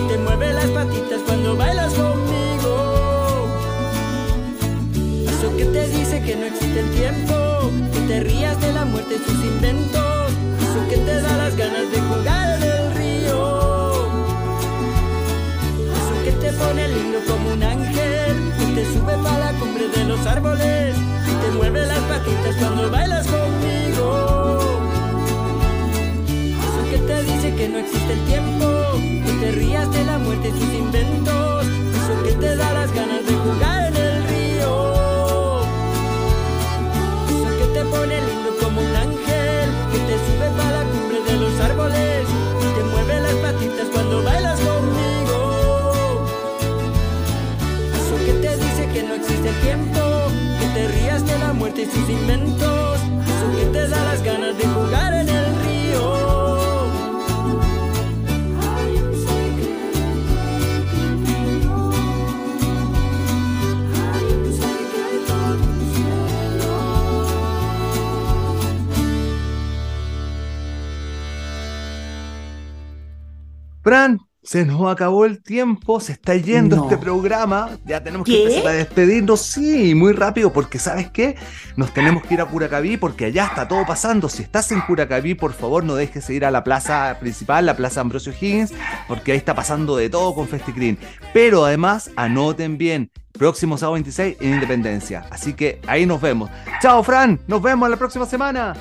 te 0.07 0.17
mueve 0.17 0.53
las 0.53 0.67
patitas 0.67 1.21
cuando 1.25 1.55
bailas 1.55 1.93
conmigo. 1.93 3.47
Eso 5.27 5.55
que 5.57 5.65
te 5.65 5.87
dice 5.89 6.21
que 6.21 6.35
no 6.35 6.45
existe 6.45 6.79
el 6.79 6.89
tiempo, 6.91 7.71
que 7.93 7.99
te 8.07 8.19
rías 8.21 8.59
de 8.61 8.73
la 8.73 8.85
muerte 8.85 9.15
y 9.15 9.19
sus 9.19 9.45
inventos. 9.45 10.31
Eso 10.61 10.89
que 10.89 10.97
te 10.97 11.21
da 11.21 11.37
las 11.37 11.55
ganas 11.55 11.91
de 11.91 12.01
jugar 12.01 12.57
en 12.57 12.63
el 12.63 12.95
río. 12.95 14.05
Eso 15.99 16.23
que 16.23 16.31
te 16.31 16.53
pone 16.53 16.87
lindo 16.87 17.19
como 17.27 17.53
un 17.53 17.63
ángel, 17.63 18.53
que 18.57 18.65
te 18.75 18.85
sube 18.93 19.15
para 19.23 19.39
la 19.39 19.59
cumbre 19.59 19.87
de 19.87 20.03
los 20.05 20.25
árboles, 20.25 20.95
te 20.95 21.51
mueve 21.57 21.85
las 21.85 21.99
patitas 21.99 22.55
cuando 22.57 22.89
bailas 22.89 23.27
conmigo. 23.27 24.88
Que 27.39 27.45
dice 27.45 27.55
que 27.55 27.69
no 27.69 27.77
existe 27.77 28.13
el 28.13 28.19
tiempo, 28.25 28.65
que 29.25 29.31
te 29.39 29.51
rías 29.53 29.89
de 29.93 30.03
la 30.03 30.17
muerte 30.17 30.49
y 30.49 30.51
sus 30.51 30.73
inventos. 30.73 31.65
Eso 31.65 32.23
que 32.25 32.33
te 32.33 32.55
da 32.57 32.73
las 32.73 32.93
ganas 32.93 33.25
de 33.25 33.33
jugar 33.33 33.85
en 33.85 33.95
el 33.95 34.23
río. 34.27 35.61
Eso 37.29 37.49
que 37.59 37.65
te 37.73 37.85
pone 37.85 38.19
lindo 38.27 38.49
como 38.61 38.81
un 38.81 38.93
ángel, 38.93 39.69
que 39.91 39.99
te 39.99 40.15
sube 40.25 40.49
para 40.57 40.83
la 40.83 40.83
cumbre 40.91 41.23
de 41.23 41.37
los 41.37 41.59
árboles, 41.61 42.27
te 42.75 42.83
mueve 42.83 43.21
las 43.21 43.35
patitas 43.35 43.87
cuando 43.93 44.21
bailas 44.21 44.59
conmigo. 44.59 46.25
Eso 47.99 48.15
que 48.25 48.33
te 48.33 48.57
dice 48.57 48.89
que 48.91 49.03
no 49.03 49.13
existe 49.13 49.47
el 49.47 49.55
tiempo, 49.61 50.01
que 50.59 50.67
te 50.73 50.87
rías 50.89 51.25
de 51.25 51.39
la 51.39 51.53
muerte 51.53 51.83
y 51.83 51.85
sus 51.85 52.09
inventos. 52.09 52.99
Eso 52.99 53.57
que 53.57 53.65
te 53.71 53.87
da 53.87 54.03
las 54.03 54.21
ganas 54.23 54.57
de 54.57 54.67
jugar 54.67 55.13
en 55.13 55.29
el 55.29 55.38
Fran, 73.89 74.19
se 74.43 74.65
nos 74.65 74.87
acabó 74.91 75.25
el 75.25 75.41
tiempo, 75.41 75.99
se 75.99 76.11
está 76.11 76.35
yendo 76.35 76.75
No. 76.75 76.83
este 76.83 76.95
programa, 76.99 77.71
ya 77.85 78.03
tenemos 78.03 78.27
que 78.27 78.43
empezar 78.43 78.67
a 78.67 78.73
despedirnos, 78.73 79.41
sí, 79.41 79.95
muy 79.95 80.13
rápido, 80.13 80.53
porque 80.53 80.77
¿sabes 80.77 81.09
qué? 81.09 81.35
Nos 81.75 81.91
tenemos 81.91 82.21
que 82.21 82.35
ir 82.35 82.41
a 82.41 82.45
Curacaví 82.45 82.97
porque 82.97 83.25
allá 83.25 83.45
está 83.45 83.67
todo 83.67 83.87
pasando. 83.87 84.29
Si 84.29 84.43
estás 84.43 84.71
en 84.71 84.81
Curacaví, 84.81 85.33
por 85.33 85.53
favor, 85.53 85.83
no 85.83 85.95
dejes 85.95 86.27
de 86.27 86.35
ir 86.35 86.45
a 86.45 86.51
la 86.51 86.63
plaza 86.63 87.17
principal, 87.19 87.65
la 87.65 87.75
plaza 87.75 88.01
Ambrosio 88.01 88.31
Higgins, 88.31 88.73
porque 89.07 89.31
ahí 89.31 89.39
está 89.39 89.55
pasando 89.55 89.97
de 89.97 90.07
todo 90.11 90.35
con 90.35 90.47
FestiCreen. 90.47 90.99
Pero 91.33 91.65
además, 91.65 92.11
anoten 92.15 92.77
bien, 92.77 93.09
próximo 93.31 93.75
sábado 93.75 93.93
26 93.93 94.37
en 94.39 94.53
Independencia. 94.53 95.25
Así 95.31 95.53
que 95.53 95.81
ahí 95.87 96.05
nos 96.05 96.21
vemos. 96.21 96.51
Chao, 96.79 97.01
Fran, 97.01 97.39
nos 97.47 97.59
vemos 97.59 97.89
la 97.89 97.97
próxima 97.97 98.27
semana. 98.27 98.75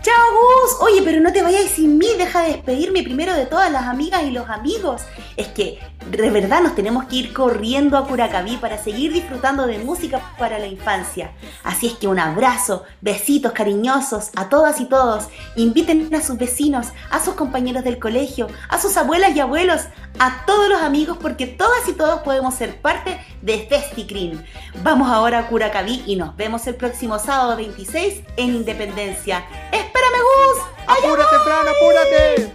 Chao 0.00 0.30
Gus, 0.32 0.76
oye, 0.80 1.02
pero 1.02 1.20
no 1.20 1.32
te 1.32 1.42
vayas 1.42 1.70
sin 1.70 1.98
mí, 1.98 2.06
deja 2.16 2.42
de 2.42 2.52
despedirme 2.52 3.02
primero 3.02 3.34
de 3.34 3.46
todas 3.46 3.70
las 3.70 3.82
amigas 3.84 4.22
y 4.22 4.30
los 4.30 4.48
amigos. 4.48 5.02
Es 5.36 5.48
que 5.48 5.78
de 6.10 6.30
verdad 6.30 6.62
nos 6.62 6.74
tenemos 6.74 7.04
que 7.04 7.16
ir 7.16 7.32
corriendo 7.34 7.98
a 7.98 8.06
Curacaví 8.06 8.56
para 8.56 8.82
seguir 8.82 9.12
disfrutando 9.12 9.66
de 9.66 9.78
música 9.78 10.22
para 10.38 10.58
la 10.58 10.66
infancia. 10.66 11.32
Así 11.64 11.88
es 11.88 11.94
que 11.94 12.08
un 12.08 12.18
abrazo, 12.18 12.84
besitos 13.00 13.52
cariñosos 13.52 14.30
a 14.36 14.48
todas 14.48 14.80
y 14.80 14.86
todos. 14.86 15.28
Inviten 15.56 16.14
a 16.14 16.22
sus 16.22 16.38
vecinos, 16.38 16.88
a 17.10 17.22
sus 17.22 17.34
compañeros 17.34 17.84
del 17.84 17.98
colegio, 17.98 18.46
a 18.68 18.80
sus 18.80 18.96
abuelas 18.96 19.36
y 19.36 19.40
abuelos, 19.40 19.82
a 20.18 20.46
todos 20.46 20.68
los 20.68 20.80
amigos, 20.80 21.18
porque 21.20 21.46
todas 21.46 21.86
y 21.88 21.92
todos 21.92 22.22
podemos 22.22 22.54
ser 22.54 22.80
parte 22.80 23.20
de 23.42 23.66
FestiCreen. 23.68 24.42
Vamos 24.82 25.10
ahora 25.10 25.40
a 25.40 25.48
Curacaví 25.48 26.02
y 26.06 26.16
nos 26.16 26.34
vemos 26.36 26.66
el 26.66 26.76
próximo 26.76 27.18
sábado 27.18 27.56
26 27.56 28.22
en 28.36 28.54
Independencia. 28.54 29.44
¡Espérame, 29.72 30.20
Gus! 30.22 30.62
¡Apúrate, 30.86 31.38
Fran, 31.44 31.66
apúrate! 31.68 32.54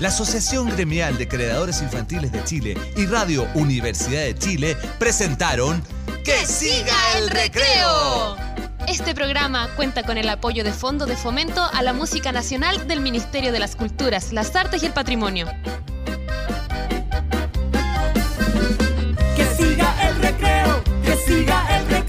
La 0.00 0.08
Asociación 0.08 0.68
Gremial 0.68 1.16
de 1.16 1.28
Creadores 1.28 1.80
Infantiles 1.80 2.32
de 2.32 2.42
Chile 2.42 2.76
y 2.96 3.06
Radio 3.06 3.46
Universidad 3.54 4.22
de 4.22 4.34
Chile 4.36 4.76
presentaron 4.98 5.82
¡Que 6.24 6.44
siga 6.44 6.96
el 7.16 7.30
recreo! 7.30 8.36
Este 8.88 9.14
programa 9.14 9.68
cuenta 9.76 10.02
con 10.02 10.18
el 10.18 10.28
apoyo 10.28 10.64
de 10.64 10.72
Fondo 10.72 11.06
de 11.06 11.16
Fomento 11.16 11.62
a 11.72 11.82
la 11.82 11.92
Música 11.92 12.32
Nacional 12.32 12.88
del 12.88 13.00
Ministerio 13.00 13.52
de 13.52 13.60
las 13.60 13.76
Culturas, 13.76 14.32
las 14.32 14.54
Artes 14.56 14.82
y 14.82 14.86
el 14.86 14.92
Patrimonio. 14.92 15.46
Que 19.36 19.46
siga 19.56 20.08
el 20.08 20.16
recreo, 20.20 20.82
que 21.04 21.16
siga 21.16 21.76
el 21.76 21.82
recreo. 21.84 22.01